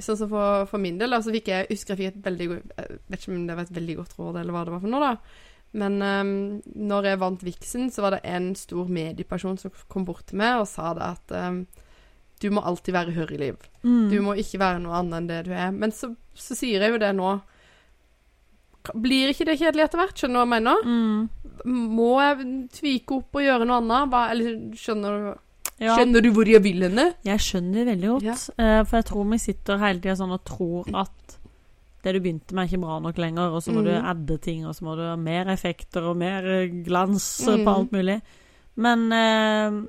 [0.00, 1.12] Sånn som for, for min del.
[1.12, 3.62] Altså fikk jeg husker jeg fikk et veldig godt Jeg vet ikke om det var
[3.62, 5.16] et veldig godt råd, eller hva det var for noe, da.
[5.72, 6.32] Men um,
[6.74, 10.62] når jeg vant Vixen, så var det en stor medieperson som kom bort til meg
[10.62, 11.60] og sa det at um,
[12.40, 13.60] du må alltid være hørreliv.
[13.84, 14.08] Mm.
[14.10, 15.70] Du må ikke være noe annet enn det du er.
[15.76, 17.34] Men så, så sier jeg jo det nå.
[18.96, 20.16] Blir ikke det kjedelig etter hvert?
[20.16, 20.88] Skjønner du hva jeg mener?
[20.88, 21.28] mm.
[21.68, 24.06] Må jeg tvike opp og gjøre noe annet?
[24.08, 25.26] Hva, eller skjønner du,
[25.84, 25.92] ja.
[25.92, 27.10] skjønner du hvor jeg vil henne?
[27.28, 28.30] Jeg skjønner veldig godt.
[28.30, 28.36] Ja.
[28.56, 31.36] eh, for jeg tror vi sitter hele tida sånn og tror at
[32.02, 33.84] det du begynte med, er ikke bra nok lenger, og så må Mm.
[33.84, 37.64] du adde ting, og så må du ha mer effekter og mer eh, glans Mm.
[37.64, 38.20] på alt mulig.
[38.76, 39.82] Men eh,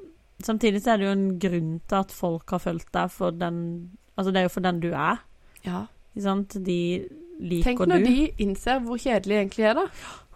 [0.43, 3.91] samtidig så er det jo en grunn til at folk har fulgt deg for den
[4.17, 5.17] Altså, det er jo for den du er,
[5.65, 5.86] Ja.
[6.15, 6.50] ikke sant?
[6.65, 7.08] De
[7.39, 7.63] liker du.
[7.63, 8.06] Tenk når du.
[8.06, 9.86] de innser hvor kjedelig egentlig er, da.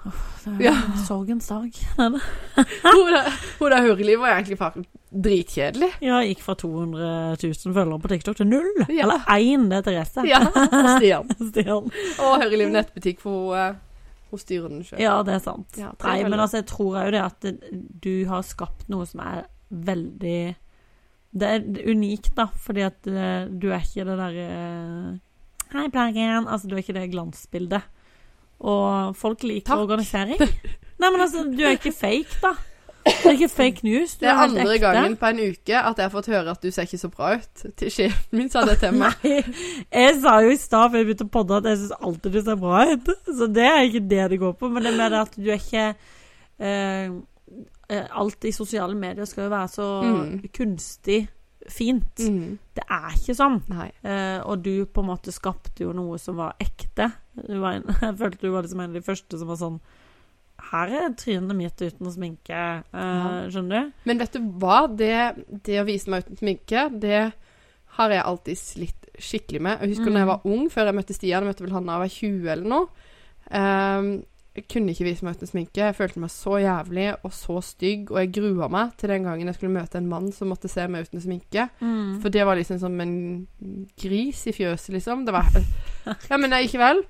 [0.05, 0.73] Det er Ja.
[1.07, 1.71] Sorgens dag.
[1.97, 4.59] Hun der, hun der Hurli var egentlig
[5.15, 5.89] dritkjedelig.
[6.03, 8.69] Ja, gikk fra 200 000 følgere på TikTok til null.
[8.89, 9.05] Ja.
[9.07, 10.25] Eller én, det er Therese.
[10.27, 11.31] Ja, og Stian.
[11.49, 11.89] Stian.
[12.19, 15.01] Og Høreliv nettbutikk, for hun, eh, hun styrer den sjøl.
[15.01, 15.79] Ja, det er sant.
[15.79, 17.49] Ja, Nei, men altså, jeg tror òg det at
[18.05, 20.39] du har skapt noe som er veldig
[21.35, 24.49] Det er unikt, da, fordi at eh, du er ikke det derre
[25.73, 26.45] Hei, plagen.
[26.47, 27.87] Altså, du er ikke det glansbildet.
[28.59, 29.79] Og folk liker Takk.
[29.79, 30.39] organisering.
[30.99, 32.53] Nei, men altså, du er ikke fake, da.
[33.05, 34.15] Det er ikke fake news.
[34.17, 34.79] Du Det er er andre ekte.
[34.81, 37.35] gangen på en uke at jeg har fått høre at du ser ikke så bra
[37.35, 37.65] ut.
[37.77, 39.13] Til sjefen min sa det til meg.
[39.23, 39.43] Nei,
[39.93, 42.41] jeg sa jo i stad før jeg begynte å podde at jeg syns alltid du
[42.41, 43.11] ser bra ut.
[43.27, 44.71] Så det er ikke det det går på.
[44.73, 45.85] Men det er mer det at du er ikke
[46.59, 47.11] eh,
[47.93, 50.41] eh, Alt i sosiale medier skal jo være så Mm.
[50.57, 51.27] kunstig
[51.71, 52.19] fint.
[52.21, 52.57] Mm.
[52.77, 53.59] Det er ikke sånn.
[54.03, 57.11] Eh, og du på en måte skapte jo noe som var ekte.
[57.39, 59.79] Du var en, jeg følte du var liksom en av de første som var sånn
[60.71, 62.59] Her er trynet mitt uten sminke.
[62.89, 63.39] Eh.
[63.51, 63.95] Skjønner du?
[64.07, 64.85] Men vet du hva?
[64.87, 65.11] Det,
[65.67, 67.25] det å vise meg uten sminke, det
[67.97, 69.81] har jeg alltid slitt skikkelig med.
[69.83, 70.13] Jeg husker Mm.
[70.15, 72.15] da jeg var ung, før jeg møtte Stian, jeg møtte vel han da jeg var
[72.15, 72.87] 20 eller noe.
[73.55, 74.09] Ehm,
[74.55, 75.81] jeg kunne ikke vise meg uten sminke.
[75.81, 79.51] Jeg følte meg så jævlig og så stygg, og jeg grua meg til den gangen
[79.51, 81.67] jeg skulle møte en mann som måtte se meg uten sminke.
[81.81, 82.21] Mm.
[82.23, 83.17] For det var liksom som en
[83.99, 85.25] gris i fjøset, liksom.
[85.27, 85.51] Det var
[86.31, 87.03] Ja, men ikke vel.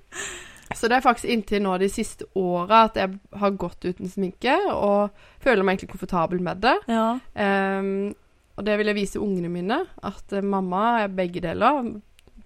[0.74, 4.58] Så det er faktisk inntil nå de siste åra at jeg har gått uten sminke,
[4.74, 6.76] og føler meg egentlig komfortabel med det.
[6.90, 7.08] Ja.
[7.38, 8.16] Um,
[8.56, 11.90] og det vil jeg vise ungene mine, at eh, mamma er begge deler.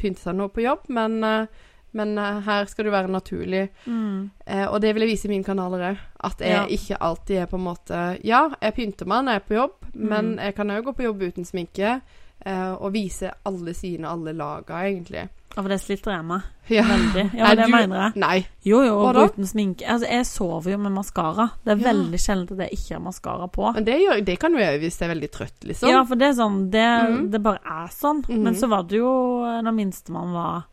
[0.02, 3.70] Pynte seg nå på jobb, men, eh, men uh, her skal du være naturlig.
[3.86, 4.30] Mm.
[4.48, 5.98] Uh, og det vil jeg vise i mine kanaler òg.
[6.24, 6.66] At jeg Ja.
[6.68, 9.76] ikke alltid er på en måte Ja, jeg pynter meg når jeg er på jobb,
[9.96, 10.40] men Mm.
[10.44, 12.02] jeg kan òg gå på jobb uten sminke.
[12.46, 15.28] Uh, og vise alle sidene, alle laga, egentlig.
[15.58, 16.42] ja, for det sliter jeg med.
[16.70, 16.84] Ja.
[16.84, 17.34] Veldig.
[17.36, 18.12] Ja, det du- mener jeg.
[18.16, 18.46] Nei.
[18.64, 19.84] Jo, jo, og uten sminke.
[19.86, 21.50] Altså, jeg sover jo med maskara.
[21.66, 21.92] Det er Ja.
[21.92, 23.74] veldig sjelden at jeg ikke har maskara på.
[23.74, 25.90] Men det, gjør, det kan du gjøre hvis jeg er veldig trøtt, liksom.
[25.90, 27.32] Ja, for det er sånn Det, mm.
[27.32, 28.22] det bare er sånn.
[28.30, 28.40] Mm.
[28.44, 30.64] Men så var det jo Når minstemann var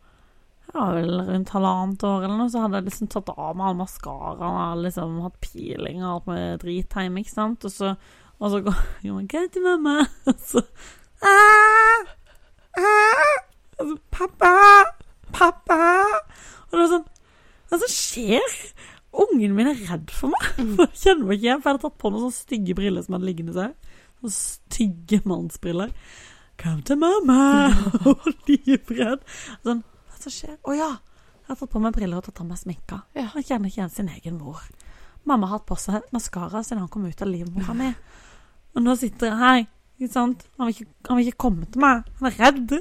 [0.73, 3.77] ja, vel rundt halvannet år eller noe, så hadde jeg liksom tatt av meg all
[3.79, 7.67] maskaraen og liksom hatt peeling og alt med drit hjemme, ikke sant.
[7.67, 7.93] Og så,
[8.37, 9.97] og så går jeg Hva til mamma?
[10.29, 10.63] Og så
[11.25, 12.11] «Ah!
[12.77, 13.37] Ah!»
[13.77, 14.51] Og så Pappa!
[15.33, 15.79] Pappa!
[16.67, 17.07] Og det var sånn
[17.67, 18.55] Hva som skjer?
[19.17, 20.47] Ungen min er redd for meg.
[20.59, 23.05] For jeg kjenner meg ikke igjen, for jeg hadde tatt på noen sånne stygge briller
[23.05, 23.93] som hadde liggende seg.
[24.19, 25.93] Sånne stygge mannsbriller.
[26.61, 27.39] Kom til mamma!
[28.09, 29.25] Og livredd.
[29.65, 29.81] Sånn,
[30.27, 30.57] som skjer?
[30.67, 30.89] Å ja!
[31.47, 33.01] Jeg har tatt på meg briller og tatt av meg sminka.
[33.15, 33.29] Ja.
[33.33, 34.59] Han kjenner ikke igjen sin egen mor.
[35.27, 37.87] Mamma har hatt på seg maskara siden han kom ut av livmora mi.
[38.75, 39.63] Og nå sitter jeg her,
[39.97, 40.43] ikke sant.
[40.59, 42.03] Han vil ikke, han vil ikke komme til meg.
[42.19, 42.75] Han er redd.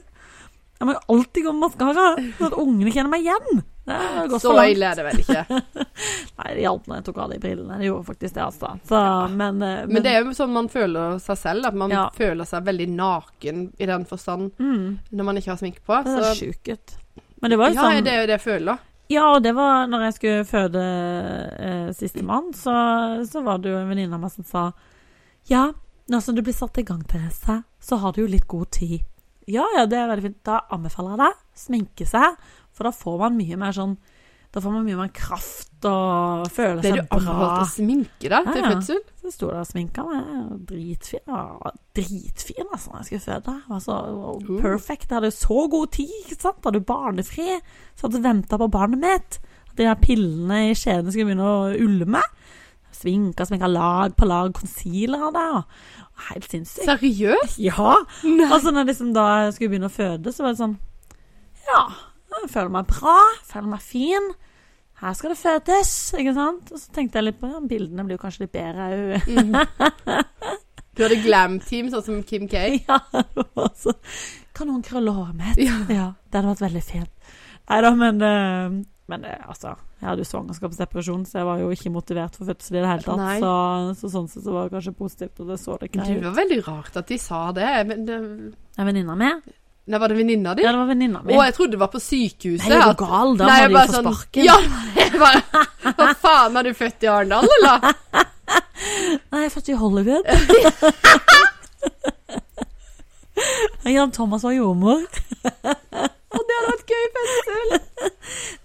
[0.76, 3.62] Jeg må jo alltid gå med maskara, sånn at ungene kjenner meg igjen.
[3.86, 5.44] Det Så ille er det vel ikke.
[6.40, 7.78] Nei, det hjalp når jeg tok av de brillene.
[7.80, 8.72] Det gjorde faktisk det, altså.
[8.90, 12.08] Så, men, men, Men det er jo sånn man føler seg selv, at man Ja.
[12.18, 16.02] føler seg veldig naken i den forstand mm, når man ikke har sminke på.
[16.02, 16.96] Det er sjukt.
[17.42, 18.84] Men det var jo ja, sånn det er jo det jeg føler.
[19.12, 20.84] Ja, og det var når jeg skulle føde
[21.62, 22.74] eh, sistemann, så,
[23.28, 24.64] så var det jo en venninne av meg som sa
[25.46, 25.68] Ja,
[26.10, 29.04] nå som du blir satt i gang, Therese, så har du jo litt god tid.
[29.46, 30.40] Ja, ja, det er veldig fint.
[30.46, 32.34] Da anbefaler jeg deg sminke seg,
[32.74, 33.94] for da får man mye mer sånn
[34.56, 37.18] Da får man mye mer kraft og føler Ble du seg bra.
[37.18, 38.68] anbefalt å sminke deg til Ja, ja.
[38.72, 39.00] fødsel?
[39.20, 40.30] Så sto der og sminka meg.
[40.70, 41.20] Dritfin.
[41.28, 43.56] Ja, dritfin, altså, når jeg skulle føde.
[43.60, 43.98] Jeg var så
[44.62, 45.04] perfect.
[45.10, 46.64] Jeg hadde jo så god tid, ikke sant.
[46.64, 47.48] Hadde jo barnefri.
[47.94, 49.38] Så hadde venta på barnet mitt.
[49.68, 52.24] At de der pillene i skjeden skulle begynne å ulme.
[52.96, 55.52] Svinka, sminka lag på lag concealer der.
[55.60, 56.00] jeg.
[56.30, 56.88] Helt sinnssykt.
[56.88, 57.58] Seriøst?
[57.60, 57.92] Ja.
[58.24, 58.48] Nei.
[58.48, 60.78] Altså, når liksom da jeg skulle begynne å føde, så var det sånn
[61.68, 61.84] Ja,
[62.40, 63.18] jeg føler meg bra.
[63.44, 64.32] Føler meg fin.
[64.96, 66.70] Her skal det fødes, ikke sant?
[66.72, 69.26] Og så tenkte jeg litt på ja, bildene blir jo kanskje litt bedre òg.
[69.28, 69.56] Mm.
[70.96, 72.62] Du hadde glam-team, sånn som Kim K.
[72.88, 73.92] Ja, det var så
[74.56, 75.60] Kan noen krølle håret mitt?
[75.60, 75.82] Ja.
[75.92, 77.12] Ja, det hadde vært veldig fint.
[77.68, 78.78] Nei da, men eh,
[79.10, 82.80] Men altså Jeg hadde jo svangerskapsdepresjon, så jeg var jo ikke motivert for fødsel i
[82.80, 83.44] det hele tatt.
[83.44, 83.52] Så,
[84.00, 86.16] så sånn sett så var det kanskje positivt, og det så det greit ut.
[86.24, 87.70] Det var veldig rart at de sa det.
[87.92, 88.18] Men det
[88.80, 89.30] Er venninna mi?
[89.86, 90.64] Nei, var det venninna di?
[90.66, 92.66] Ja, det var venninna Å, jeg trodde det var på sykehuset.
[92.72, 93.36] Nei, er du gal?
[93.38, 94.42] Da må bare få sånn- sparken.
[94.48, 94.56] Ja,
[94.98, 95.40] jeg bare
[96.00, 97.78] Hva faen, har du født i Arendal, eller?
[99.30, 100.26] Nei, jeg er født i Hollywood.
[103.86, 105.04] Jan Thomas var jordmor.
[106.36, 107.78] Og det hadde vært gøy fødsel.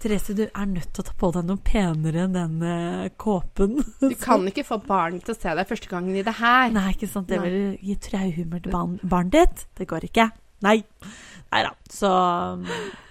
[0.02, 3.78] Therese, du er nødt til å ta på deg noe penere enn den eh, kåpen.
[4.02, 6.72] Du kan ikke få barn til å se deg første gangen i det her.
[6.74, 7.30] Nei, ikke sant.
[7.30, 9.64] Det vil gi traumer til barn, barnet ditt.
[9.78, 10.26] Det går ikke.
[10.62, 10.82] Nei.
[11.52, 11.72] Nei da.
[11.92, 12.08] Så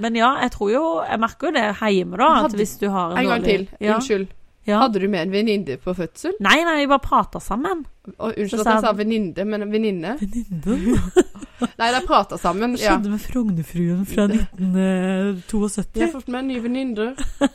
[0.02, 2.30] Men ja, jeg tror jo Jeg merker jo det hjemme, da.
[2.48, 3.68] At hvis du har en, En gang til.
[3.80, 3.96] ja.
[4.00, 4.28] Unnskyld.
[4.70, 4.78] Ja.
[4.84, 6.36] Hadde du med en venninne på fødsel?
[6.40, 7.80] Nei, nei, vi bare prata sammen.
[8.20, 10.12] Og unnskyld at jeg sa venninne, men venninne?
[10.22, 11.00] Venninnen.
[11.82, 12.76] Nei, de prata sammen.
[12.76, 12.92] Hva Ja.
[12.94, 15.98] skjedde med Frognerfruen fra 1972?
[15.98, 17.10] Jeg har fått med en ny venninne.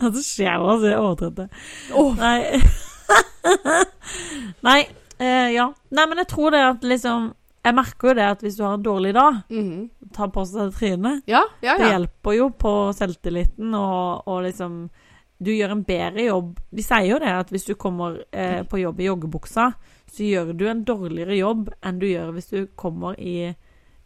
[0.00, 0.86] Ja, det skjer jo, altså.
[0.90, 1.46] Jeg overdrev det.
[1.94, 2.60] Åh, Nei.
[4.68, 4.78] Nei,
[5.18, 5.66] eh, ja.
[5.94, 7.28] Nei, men jeg tror det at liksom
[7.66, 10.10] Jeg merker jo det at hvis du har en dårlig dag, mhm.
[10.14, 11.22] ta på seg trynet.
[11.28, 14.88] Ja, ja, Det hjelper jo på selvtilliten, og, og liksom
[15.38, 16.56] Du gjør en bedre jobb.
[16.74, 19.68] De sier jo det at hvis du kommer eh, på jobb i joggebuksa,
[20.10, 23.52] så gjør du en dårligere jobb enn du gjør hvis du kommer i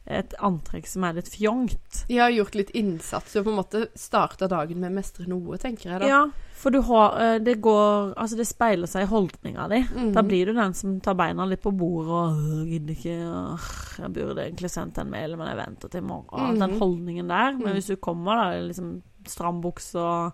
[0.06, 2.00] et antrekk som er litt fjongt.
[2.10, 5.58] Jeg har gjort litt innsats og på en måte starta dagen med å mestre noe,
[5.62, 6.08] tenker jeg da.
[6.10, 6.22] Ja,
[6.58, 9.78] for du har eh, Det går Altså, det speiler seg i holdninga di.
[9.94, 10.10] Mm.
[10.16, 13.70] Da blir du den som tar beina litt på bordet og «Åh, gidder ikke åh,
[14.02, 16.50] Jeg burde egentlig sendt en mail, men jeg venter til i morgen.
[16.56, 16.60] Mm.
[16.66, 17.52] Den holdningen der.
[17.56, 17.74] Men Mhm.
[17.78, 20.32] hvis du kommer da liksom stram bukse og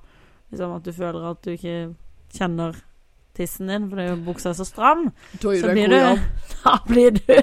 [0.50, 1.94] liksom at du føler at du ikke
[2.32, 2.72] kjenner
[3.38, 6.22] tissen din fordi buksa er så stram, så blir du.
[6.64, 7.34] Da blir du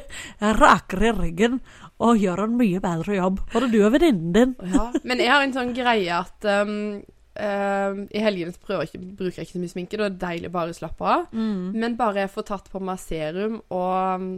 [0.42, 1.62] rakere i ryggen
[2.04, 3.42] og gjør en mye bedre jobb.
[3.54, 4.56] Både du og venninnen din.
[4.74, 4.90] Ja.
[5.04, 6.74] Men jeg har en sånn greie at um,
[7.40, 9.96] um, i helgene bruker jeg ikke så mye sminke.
[10.00, 11.30] Det er deilig deilig å bare slappe av.
[11.36, 14.36] Men bare jeg får tatt på meg serum og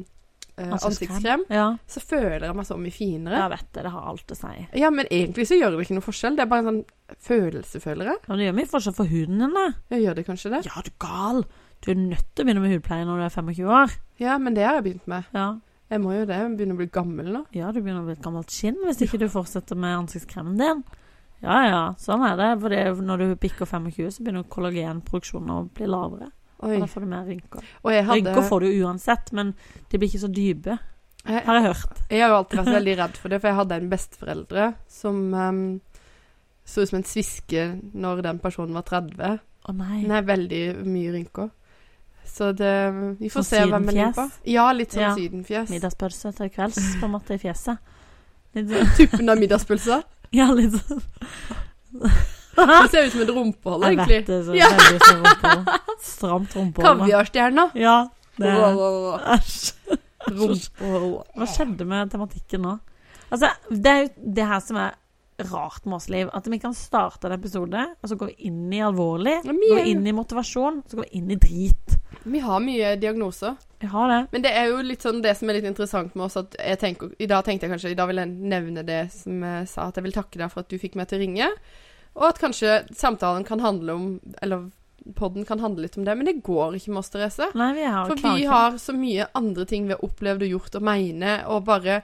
[0.58, 1.68] eh, ansiktskrem, Ja.
[1.90, 3.42] så føler jeg meg så mye finere.
[3.42, 3.84] Jeg vet det.
[3.88, 4.56] Det har alt å si.
[4.78, 6.38] Ja, men egentlig så gjør det ikke noe forskjell.
[6.38, 8.20] Det er bare en sånn følelse, føler jeg.
[8.28, 9.68] Ja, det gjør mye forskjell for huden din, da.
[9.94, 10.66] Jeg gjør det kanskje det.
[10.70, 11.44] Ja, du gal.
[11.86, 13.98] Du er nødt til å begynne med hudpleie når du er 25 år.
[14.22, 15.28] Ja, men det har jeg begynt med.
[15.38, 15.50] Ja,
[15.88, 16.36] Jeg må jo det.
[16.36, 17.42] Jeg begynner å bli gammel nå.
[17.56, 20.82] ja du begynner å bli et gammelt skinn hvis ikke du fortsetter med ansiktskremen din.
[21.44, 22.50] Ja, ja, sånn er det.
[22.62, 26.32] For er- når du bikker 25, så begynner kollagenproduksjonen å bli lavere.
[26.66, 26.76] Oi.
[26.76, 27.62] Og da får du mer rynker.
[27.84, 29.54] Hadde Rynker får du uansett, men
[29.90, 30.80] de blir ikke så dype,
[31.28, 32.02] jeg, har jeg hørt.
[32.10, 35.34] jeg har jo alltid vært veldig redd for det, for jeg hadde en besteforeldre som
[35.34, 35.62] um,
[36.66, 39.40] så ut som en sviske når den personen var 30.
[39.68, 40.02] Å nei.
[40.02, 41.50] Den er veldig mye rynker.
[42.28, 42.72] Så det
[43.20, 44.26] Vi får Sånn se hvem jeg på.
[44.46, 45.14] Ja, litt sånn Ja.
[45.16, 45.70] sydenfjes.
[45.74, 47.78] Middagspølse til kvelds, på en måte, i fjeset.
[48.58, 48.96] Sånn.
[48.98, 50.02] Tuppen av middagspølse.
[50.34, 51.02] Ja, litt sånn.
[52.58, 54.40] Det ser ut som et rumpehold, Jeg vet det.
[54.46, 54.68] Så Ja.
[54.74, 55.68] veldig sånn rumpehold.
[56.02, 57.00] Stramt rumpehold.
[57.04, 57.72] Kaviarstjerna.
[57.76, 57.98] Ja.
[58.38, 59.22] Det Rumpehold.
[59.22, 59.74] Æsj.
[60.28, 62.80] Hva skjedde med tematikken nå?
[63.32, 64.96] Altså, det er jo det her som er
[65.52, 66.30] rart med oss, Liv.
[66.34, 69.54] At vi kan starte en episode, og så går vi inn i alvorlig, Går
[69.84, 71.97] vi inn i motivasjon, så går vi inn i drit.
[72.28, 73.56] Vi har mye diagnoser.
[73.80, 74.20] Jeg har det.
[74.32, 76.80] Men det er jo litt sånn det som er litt interessant med oss, at jeg
[76.82, 79.88] tenker I dag tenkte jeg kanskje I dag vil jeg nevne det som jeg sa,
[79.92, 81.50] at jeg vil takke deg for at du fikk meg til å ringe.
[82.18, 84.08] Og at kanskje samtalen kan handle om
[84.42, 84.72] Eller
[85.16, 87.46] podden kan handle litt om det, men det går ikke med oss, Therese.
[87.56, 90.76] Nei, vi har For vi har så mye andre ting vi har opplevd og gjort
[90.82, 92.02] og mener, og bare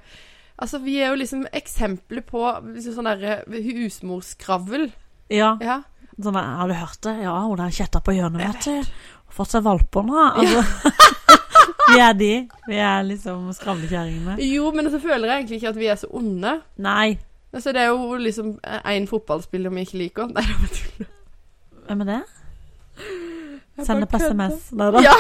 [0.62, 2.40] Altså, vi er jo liksom eksempler på
[2.76, 4.92] liksom sånn derre husmorskravl.
[5.34, 5.82] Ja, Ja.
[6.22, 7.24] sånn Har du hørt det?
[7.24, 8.92] Ja, hun har kjetta på hjørnet, vet du.
[9.38, 10.20] Valper nå.
[10.30, 10.64] Altså,
[11.94, 12.32] vi er de.
[12.68, 14.38] Vi er liksom skravlekjerringene.
[14.46, 16.56] Jo, men så føler jeg egentlig ikke at vi er så onde.
[16.78, 17.18] Nei.
[17.54, 18.56] Altså, det er jo liksom
[18.90, 20.32] én fotballspiller vi ikke liker.
[20.34, 21.10] Nei, det var tull.
[21.88, 22.22] Hvem er det?
[23.84, 24.20] Send på.
[24.22, 24.70] SMS.
[24.78, 25.02] Nei da.
[25.02, 25.14] Ja.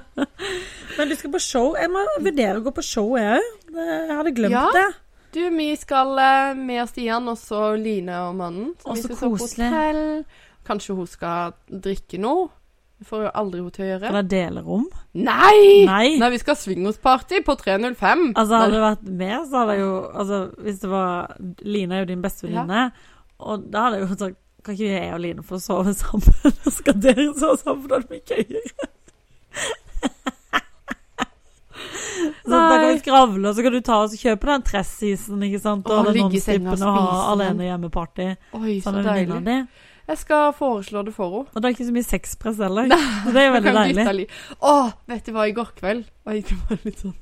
[0.98, 1.74] Men du skal på show.
[1.80, 3.78] Jeg må vurdere å gå på show, jeg òg.
[3.78, 4.66] Jeg hadde glemt Ja.
[4.74, 4.88] det.
[5.30, 8.72] Du, vi skal eh, med Stian, og så Line og mannen.
[8.84, 9.68] Og så koselig.
[9.70, 10.24] hotell.
[10.66, 12.48] Kanskje hun skal drikke noe.
[13.00, 14.08] Det får jo aldri hun til å gjøre.
[14.10, 14.82] Eller delerom.
[15.16, 15.86] Nei!
[15.88, 16.18] Nei.
[16.20, 18.26] Nei, vi skal swingersparty på 305.
[18.36, 21.32] Altså, hadde det vært med, så hadde jeg jo Altså, hvis det var
[21.64, 22.82] Line er jo din bestevenninne,
[23.40, 24.36] og da hadde jeg jo sagt
[24.66, 26.52] Kan ikke jeg og Line få sove sammen?
[26.78, 27.88] Skal dere sove sammen?
[27.88, 28.90] Da hadde det mye gøyere.
[32.44, 35.60] Så da kan vi skravle, og så kan du ta og kjøpe den Tress-isen, ikke
[35.62, 35.88] sant?
[35.88, 38.26] Og og ligge i senga og nonstrippene og ha spise alene hjemmeparty
[38.58, 39.56] Oi, så deilig.
[40.08, 41.48] Jeg skal foreslå det for henne.
[41.54, 42.92] Og det er ikke så mye sexpress heller.
[42.94, 43.74] Så det er veldig
[44.06, 44.28] deilig.
[44.60, 44.76] Å,
[45.10, 47.18] vet du hva, i går kveld var det bare litt sånn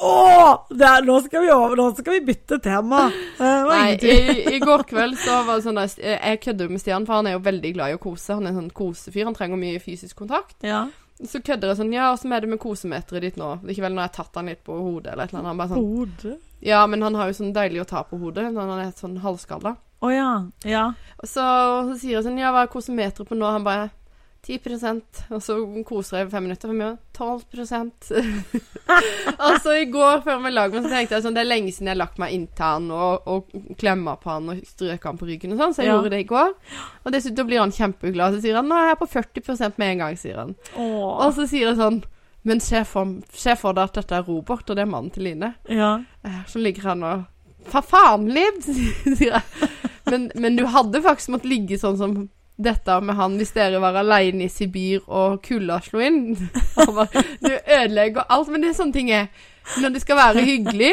[0.00, 3.02] Åh, det er, nå, skal vi over, nå skal vi bytte tema.
[3.36, 6.80] Eh, Det Nei, i, i går kveld så var det sånn der, Jeg kødder med
[6.80, 8.32] Stian, for han er jo veldig glad i å kose.
[8.38, 9.26] Han er en sånn kosefyr.
[9.28, 10.56] Han trenger mye fysisk kontakt.
[10.64, 10.86] Ja.
[11.20, 13.50] Så kødder jeg sånn Ja, åssen er det med kosemeteret ditt nå?
[13.68, 15.50] Likevel når jeg har tatt han litt på hodet eller et eller annet.
[15.52, 16.38] Han bare sånn Hodet.
[16.64, 19.20] Ja, men han har jo sånn deilig å ta på hodet når han er sånn
[19.20, 19.74] halvskalla.
[20.00, 20.28] Å ja.
[20.64, 20.84] Ja.
[21.20, 21.44] Og så,
[21.90, 23.44] så sier jeg sånn Ja, hva er kosometeret på nå?
[23.52, 23.90] Han bare
[24.40, 26.70] 10% og så koser jeg i fem minutter.
[26.70, 27.42] For meg 12
[29.40, 31.72] Altså, så i går før vi lagde meg, så tenkte jeg sånn Det er lenge
[31.74, 35.20] siden jeg har lagt meg inntil han og, og klemma på han og strøker han
[35.20, 35.98] på ryggen og sånn, så jeg Ja.
[35.98, 36.54] gjorde det i går.
[37.04, 38.34] Og dessuten blir han kjempeglad.
[38.38, 40.54] Så sier han 'Nå er jeg på 40% med en gang', sier han.
[40.76, 41.26] Åh.
[41.26, 42.02] Og så sier jeg sånn
[42.42, 43.04] Men se for,
[43.36, 45.54] se for deg at dette er Robert, og det er mannen til Line.
[45.68, 45.98] Ja.
[46.24, 47.26] Eh, Så ligger han og
[47.70, 48.62] Hva faen, Liv?
[48.64, 49.42] sier jeg.
[50.10, 52.18] Men, men du hadde faktisk måttet ligge sånn som
[52.60, 56.34] dette med han hvis dere var alene i Sibir og kulda slo inn.
[56.76, 58.50] Bare, Du ødelegger alt.
[58.52, 59.30] Men det er sånne ting er
[59.80, 60.92] Når det skal være hyggelig,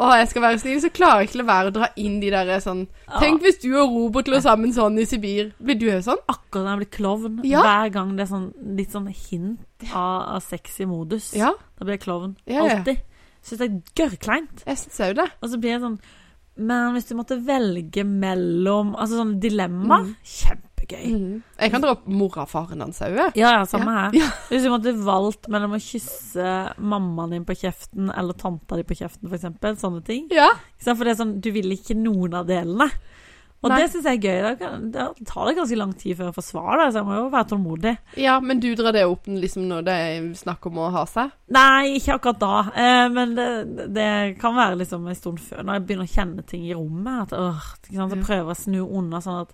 [0.00, 2.30] og jeg skal være snill, så klarer jeg ikke la være å dra inn de
[2.32, 2.86] der sånn
[3.20, 5.50] Tenk hvis du og Robert lå sammen sånn i Sibir.
[5.58, 6.22] Blir du òg sånn?
[6.30, 7.40] Akkurat når jeg blir klovn.
[7.44, 7.64] Ja.
[7.66, 8.46] Hver gang det er sånn
[8.78, 11.32] litt sånn hint av, av sexy modus.
[11.36, 12.36] Ja, Da blir jeg klovn.
[12.48, 12.64] Ja.
[12.64, 13.02] Alltid.
[13.44, 14.64] Syns det er gørrkleint.
[14.68, 15.28] jeg syns òg det.
[15.42, 15.98] Og så blir jeg sånn
[16.60, 20.10] Men hvis du måtte velge mellom Altså sånne dilemma Mm.
[20.24, 21.06] Kjempegøy.
[21.14, 21.42] Mm.
[21.60, 23.16] Jeg kan dra opp mora og faren hans òg.
[23.38, 24.00] Ja, ja, samme Ja.
[24.10, 24.16] her.
[24.18, 24.28] Ja.
[24.50, 26.46] Hvis du måtte valgt mellom å kysse
[26.80, 29.80] mammaen din på kjeften eller tanta di på kjeften, f.eks.
[29.80, 30.26] sånne ting.
[30.34, 30.48] Ja.
[30.82, 32.90] For det er sånn, du vil ikke noen av delene.
[33.60, 33.76] Og Nei.
[33.82, 34.56] det syns jeg er gøy.
[34.56, 37.16] Da, da tar det ganske lang tid før jeg får svar, da, så jeg må
[37.18, 37.90] jo være tålmodig.
[38.16, 41.34] ja, men du drar det opp liksom når det er snakk om å ha seg?
[41.52, 42.52] Nei, ikke akkurat da.
[42.72, 43.48] Eh, men det,
[43.92, 44.06] det
[44.40, 47.26] kan være liksom en stund før, når jeg begynner å kjenne ting i rommet.
[47.28, 48.16] At, øh, ikke sant?
[48.16, 49.52] Så prøver jeg å snu unna sånn at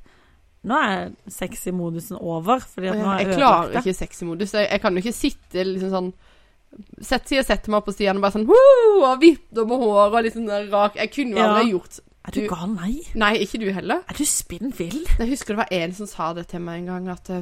[0.66, 2.62] nå er sexy modusen over.
[2.62, 4.54] Fordi at nå er Jeg jeg klarer ikke sexy-modus.
[4.54, 6.14] Jeg, jeg kan jo ikke sitte liksom sånn
[7.00, 8.98] Sett, jeg setter meg på Stian og bare sånn Woo!
[9.06, 11.46] Og vipper med håret og liksom rak Jeg kunne jo Ja.
[11.54, 12.68] aldri gjort Er du Du- gal?
[12.74, 13.00] Nei.
[13.14, 14.02] Nei, ikke du heller.
[14.08, 15.04] Er du spinn vill?
[15.18, 17.40] Jeg husker det var en som sa det til meg en gang, at eh,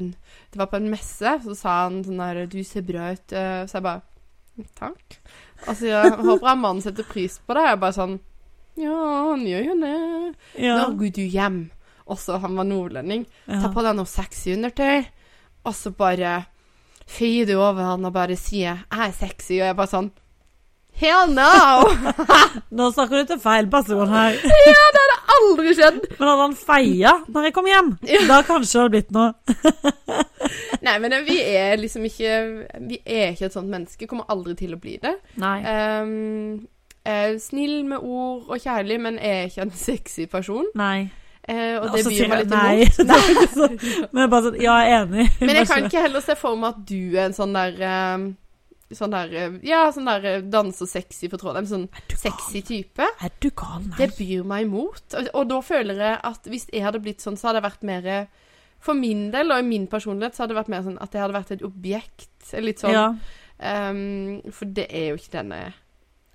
[0.52, 1.38] det var på en messe.
[1.44, 4.02] Så sa han sånn der 'Du ser bra ut', eh, så jeg bare
[4.78, 5.16] Takk.
[5.66, 7.64] Altså, jeg håper han mannen setter pris på det.
[7.66, 8.20] Jeg bare sånn
[8.76, 10.34] Ja, han gjør jo det.
[10.62, 10.76] Ja.
[10.88, 11.70] Nå går du hjem.
[12.06, 13.26] Også han var nordlending.
[13.48, 15.06] Ta på deg noe sexy undertøy,
[15.64, 16.46] og så bare
[17.06, 20.10] feier du over han og bare sier 'jeg er sexy', og jeg bare sånn
[20.94, 21.90] Hell no!
[22.78, 24.36] Nå snakker du til feil person her.
[24.68, 25.96] ja, det hadde Aldri skjedd!
[26.18, 27.88] Men hadde han feia når jeg kom hjem,
[28.28, 29.32] da kanskje det hadde blitt noe.
[30.86, 32.34] Nei, men vi er liksom ikke
[32.90, 34.06] Vi er ikke et sånt menneske.
[34.10, 35.16] Kommer aldri til å bli det.
[35.40, 35.56] Nei.
[35.64, 36.62] Um,
[37.42, 40.68] snill med ord og kjærlig, men er ikke en sexy person.
[40.78, 41.08] Nei.
[41.44, 42.86] Eh, og det byr meg litt nei.
[42.86, 43.50] imot.
[43.52, 45.26] Så- Men bare sånn Ja, jeg er enig.
[45.40, 48.24] Men jeg kan ikke heller se for meg at du er en sånn der eh,
[48.92, 51.64] Sånn der eh, Ja, sånn der eh, danse og sexy på tråden.
[51.64, 53.06] En sånn sexy type.
[53.24, 53.84] Er du gal?
[53.86, 53.96] Nei.
[53.98, 55.04] Det byr meg imot.
[55.16, 57.88] Og, og da føler jeg at hvis jeg hadde blitt sånn, så hadde jeg vært
[57.88, 58.10] mer
[58.84, 61.22] For min del, og i min personlighet, så hadde det vært mer sånn at jeg
[61.24, 62.28] hadde vært et objekt.
[62.60, 63.06] Litt sånn Ja.
[63.64, 65.80] Um, For det er jo ikke den jeg er.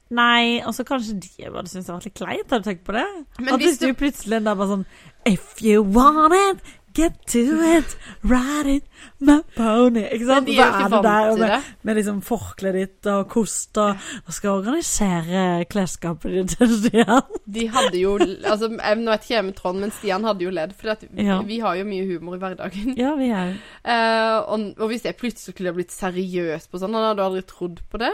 [0.09, 2.49] Nei, og så kanskje de bare syntes det var litt kleint.
[2.49, 3.05] Har du tenkt på det?
[3.37, 4.85] Men at hvis hvis du plutselig da bare sånn
[5.29, 7.41] If you want it, get to
[7.77, 8.83] it, ride it,
[9.19, 10.03] my pony.
[10.15, 11.59] Ikke Men de er jo ikke vant til det.
[11.83, 17.21] med liksom forkleet ditt og kost og, og skal organisere klesskapet ditt til Stian.
[17.45, 20.53] De hadde jo Altså, jeg nå vet ikke jeg med Trond, men Stian hadde jo
[20.55, 20.73] ledd.
[20.77, 21.41] For vi, Ja.
[21.45, 22.95] vi har jo mye humor i hverdagen.
[22.97, 23.55] Ja, vi er
[23.89, 27.97] Eh, og, og hvis jeg plutselig skulle blitt seriøs på sånn, hadde aldri trodd på
[28.01, 28.11] det.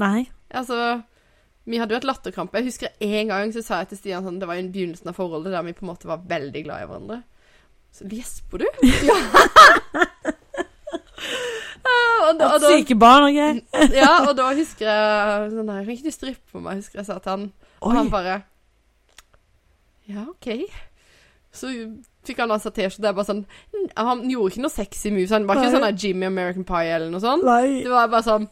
[0.00, 0.28] Nei.
[0.54, 1.02] Altså
[1.66, 2.56] Vi hadde jo et latterkrampe.
[2.58, 5.14] Jeg husker en gang så sa jeg til Stian sånn Det var i begynnelsen av
[5.18, 7.18] forholdet der vi på en måte var veldig glad i hverandre.
[7.92, 8.66] Så gjesper du?
[9.10, 9.18] Ja.
[12.30, 13.60] Og, da, og, da, syke barn og greier.
[13.96, 16.78] ja, og da husker jeg sånn der, Kan ikke du strippe på meg?
[16.82, 17.46] Husker jeg sa til han.
[17.80, 17.96] Og Oi.
[17.96, 18.36] han bare
[20.10, 20.48] Ja, OK.
[21.54, 21.72] Så
[22.26, 23.02] fikk han altså T-skjorte.
[23.02, 23.42] Det er bare sånn
[23.96, 25.34] Han gjorde ikke noe sexy moves.
[25.34, 25.74] Han var ikke Nei.
[25.74, 27.46] sånn der Jimmy American Pie eller noe sånt.
[27.48, 27.80] Nei.
[27.82, 28.48] Det var bare sånn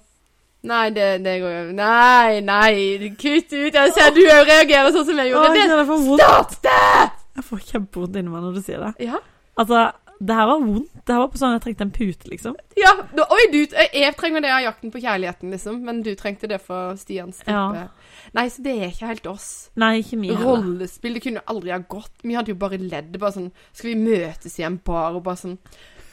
[0.68, 3.76] Nei, det, det går jo Nei, nei, kutt ut.
[3.78, 5.52] Jeg ser du òg reagerer sånn som jeg gjorde.
[5.52, 6.18] Oi, Det det.
[6.18, 7.17] Stopp det!
[7.38, 8.92] Jeg får kjempevondt inni meg når du sier det.
[9.08, 9.20] Ja.
[9.58, 9.86] Altså,
[10.18, 10.90] det her var vondt.
[11.06, 12.56] Det her var på sånn jeg trengte en pute, liksom.
[12.76, 12.90] ja.
[13.14, 13.58] da- Oi, du
[13.94, 15.78] Jeg trenger det av jakten på kjærligheten, liksom.
[15.86, 17.54] Men du trengte det for Stians type.
[17.54, 17.86] Ja.
[18.34, 19.46] Nei, så det er ikke helt oss.
[19.78, 20.36] Nei, ikke mye.
[20.42, 22.12] Rollespill, det kunne aldri ha gått.
[22.26, 23.14] Vi hadde jo bare ledd.
[23.22, 25.58] Bare sånn Skal vi møtes i en bar og bare sånn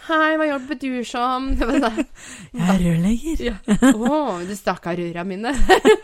[0.06, 1.48] Hei, hva jobber du som?
[2.54, 3.40] Jeg er rørlegger.
[3.42, 3.56] ja.
[3.96, 5.54] oh, du stakk av røra mine.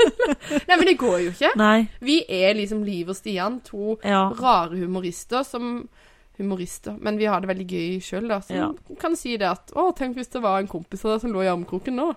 [0.67, 1.51] Nei, men det går jo ikke.
[1.59, 1.83] Nei.
[2.01, 4.23] Vi er liksom Liv og Stian, to Ja.
[4.39, 5.83] rare humorister som
[6.39, 6.95] Humorister.
[6.97, 8.39] Men vi har det veldig gøy sjøl, da.
[8.41, 8.71] Som Ja.
[8.97, 11.43] kan si det at Å, tenk hvis det var en kompis av deg som lå
[11.45, 12.07] i armkroken nå.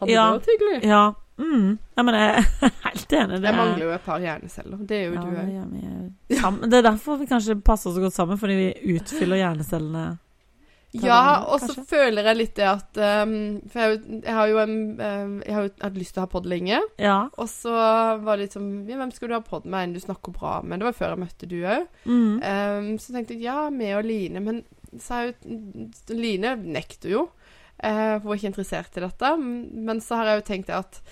[0.00, 0.30] Hadde Ja.
[0.32, 0.80] det vært hyggelig?
[0.88, 1.02] Ja.
[1.36, 1.78] Mm.
[1.98, 3.40] ja, men jeg er helt enig.
[3.42, 4.78] Det Jeg er- mangler jo et par hjerneceller.
[4.86, 6.12] Det er jo ja, du òg.
[6.30, 10.04] Det, det er derfor vi kanskje passer så godt sammen, fordi vi utfyller hjernecellene.
[11.02, 13.34] Ja, og så føler jeg litt det at um,
[13.70, 16.30] For jeg, jeg har jo en um, Jeg har jo hatt lyst til å ha
[16.30, 16.78] pod lenge.
[17.02, 17.16] Ja.
[17.40, 19.88] Og så var det litt sånn ja, Hvem skal du ha pod med?
[19.88, 20.80] En du snakker bra med?
[20.80, 21.88] Det var før jeg møtte du òg.
[22.06, 22.38] Mm.
[22.38, 24.44] Um, så tenkte jeg ja, meg og Line.
[24.44, 24.62] Men
[25.02, 27.28] så er jo Line nekter jo.
[27.82, 29.36] Uh, hun er ikke interessert i dette.
[29.40, 31.02] Men så har jeg jo tenkt at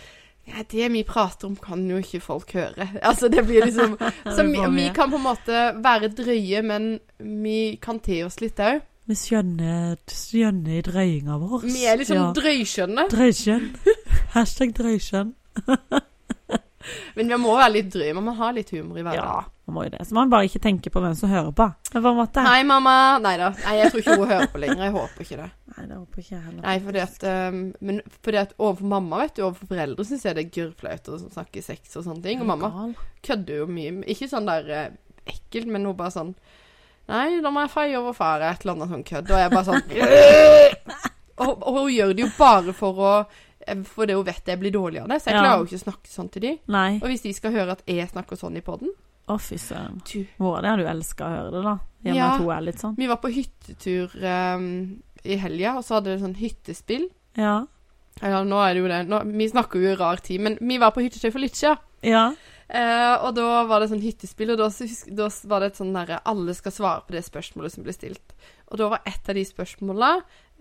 [0.44, 2.88] ja, det vi prater om, kan jo ikke folk høre.
[3.08, 3.98] Altså, det blir liksom
[4.36, 8.62] Så vi, vi kan på en måte være drøye, men vi kan te oss litt
[8.62, 8.82] òg.
[9.10, 11.64] Vi skjønner, skjønner i drøyinga vår.
[11.66, 12.28] Vi er liksom Ja.
[12.38, 13.08] drøyskjønne.
[13.10, 13.64] Drøyskjønn.
[14.36, 15.32] Hashtag drøyskjønn.
[17.16, 18.14] Men vi må være litt drøye.
[18.16, 19.50] Man må ha litt humor i Ja, hverdagen.
[19.68, 20.00] man må jo det.
[20.08, 21.66] Så man bare ikke tenker på hvem som hører på.
[21.92, 22.14] På.
[22.46, 22.94] Hei, mamma.
[23.22, 23.50] Nei da.
[23.64, 24.82] Nei, jeg tror ikke hun hører på lenger.
[24.86, 25.50] Jeg håper ikke det.
[25.76, 26.62] Nei, det håper ikke jeg heller.
[26.64, 30.38] Nei, fordi at um, Men fordi at overfor mamma, vet du, overfor foreldre syns jeg
[30.38, 32.42] det er gørrflaut å snakke sex og sånne ting.
[32.42, 32.72] Og mamma
[33.26, 33.94] kødder jo mye.
[34.14, 34.90] Ikke sånn der eh,
[35.26, 36.34] ekkelt, men hun bare sånn
[37.08, 39.30] Nei, da må jeg feie over far, et eller annet sånn kødd.
[39.30, 39.82] Og jeg bare sånn
[41.42, 43.12] og, og hun gjør det jo bare for å
[43.86, 45.20] For det hun vet jeg blir dårlig av det.
[45.22, 45.42] Så jeg Ja.
[45.44, 46.52] klarer jo ikke å snakke sånn til de.
[46.66, 46.96] Nei.
[47.02, 48.90] Og hvis de skal høre at jeg snakker sånn i poden
[49.30, 50.00] Å, fy søren.
[50.58, 51.74] er det hadde jo elska å høre det, da.
[52.04, 52.32] I Ja.
[52.34, 52.96] at hun er litt sånn.
[52.98, 57.06] Vi var på hyttetur um, i helga, og så hadde det sånn hyttespill.
[57.38, 57.66] Ja.
[58.20, 58.98] Ja, nå er det jo det.
[59.08, 61.78] Nå, vi snakker jo i rar tid, men vi var på hyttetur for litt siden.
[62.02, 62.32] Ja.
[62.72, 64.70] Eh, og da var det sånn hyttespill, og da,
[65.12, 68.32] da var det et sånn derre Alle skal svare på det spørsmålet som ble stilt.
[68.72, 70.12] Og da var et av de spørsmåla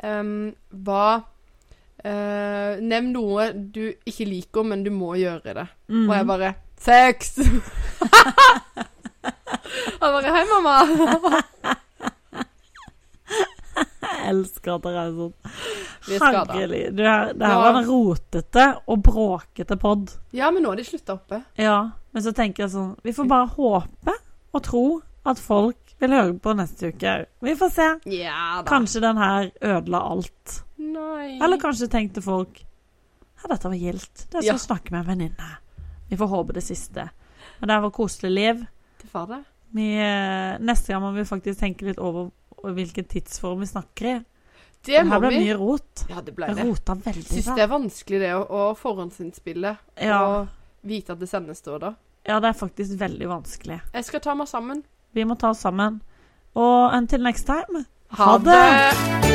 [0.03, 0.51] um,
[0.83, 1.21] var
[2.03, 5.67] eh, Nevn noe du ikke liker, men du må gjøre det.
[5.87, 6.09] Mm.
[6.09, 6.51] Og jeg bare
[6.81, 7.37] Sex!
[10.01, 10.75] Og bare Hei, mamma.
[14.01, 15.33] Jeg elsker at dere er sånn.
[16.09, 16.59] Vi er skada.
[16.91, 20.11] Det her var en rotete og bråkete pod.
[20.35, 21.43] Ja, men nå har de slutta oppe.
[21.61, 21.79] Ja,
[22.11, 24.13] men så tenker jeg sånn Vi får bare håpe
[24.51, 24.83] og tro
[25.25, 27.11] at folk vil høre på neste uke.
[27.45, 27.87] Vi får se.
[28.09, 28.63] Ja.
[28.67, 30.55] Kanskje den her ødela alt.
[30.81, 31.37] Nei.
[31.37, 32.63] Eller kanskje tenkte folk
[33.41, 34.25] Ja, dette var gildt.
[34.31, 35.51] Det er som å snakke med en venninne.
[36.09, 37.07] Vi får håpe det siste.
[37.61, 38.65] Men det var koselig liv.
[39.01, 39.39] Det var det.
[39.77, 42.29] Vi, eh, neste gang må vi faktisk tenke litt over
[42.61, 44.15] hvilken tidsform vi snakker i.
[44.85, 45.39] Det her ble vi.
[45.45, 46.03] mye rot.
[46.09, 46.65] Ja, det ble det.
[46.65, 47.23] rota veldig.
[47.29, 50.19] Syns det er vanskelig det å, å forhåndsinnspille Ja.
[50.25, 50.47] og
[50.81, 51.93] vite at det sendes da da.
[52.27, 53.81] ja, det er faktisk veldig vanskelig.
[53.93, 54.83] Jeg skal ta meg sammen.
[55.13, 56.01] Vi må ta oss sammen.
[56.53, 59.30] Og until next time Ha det!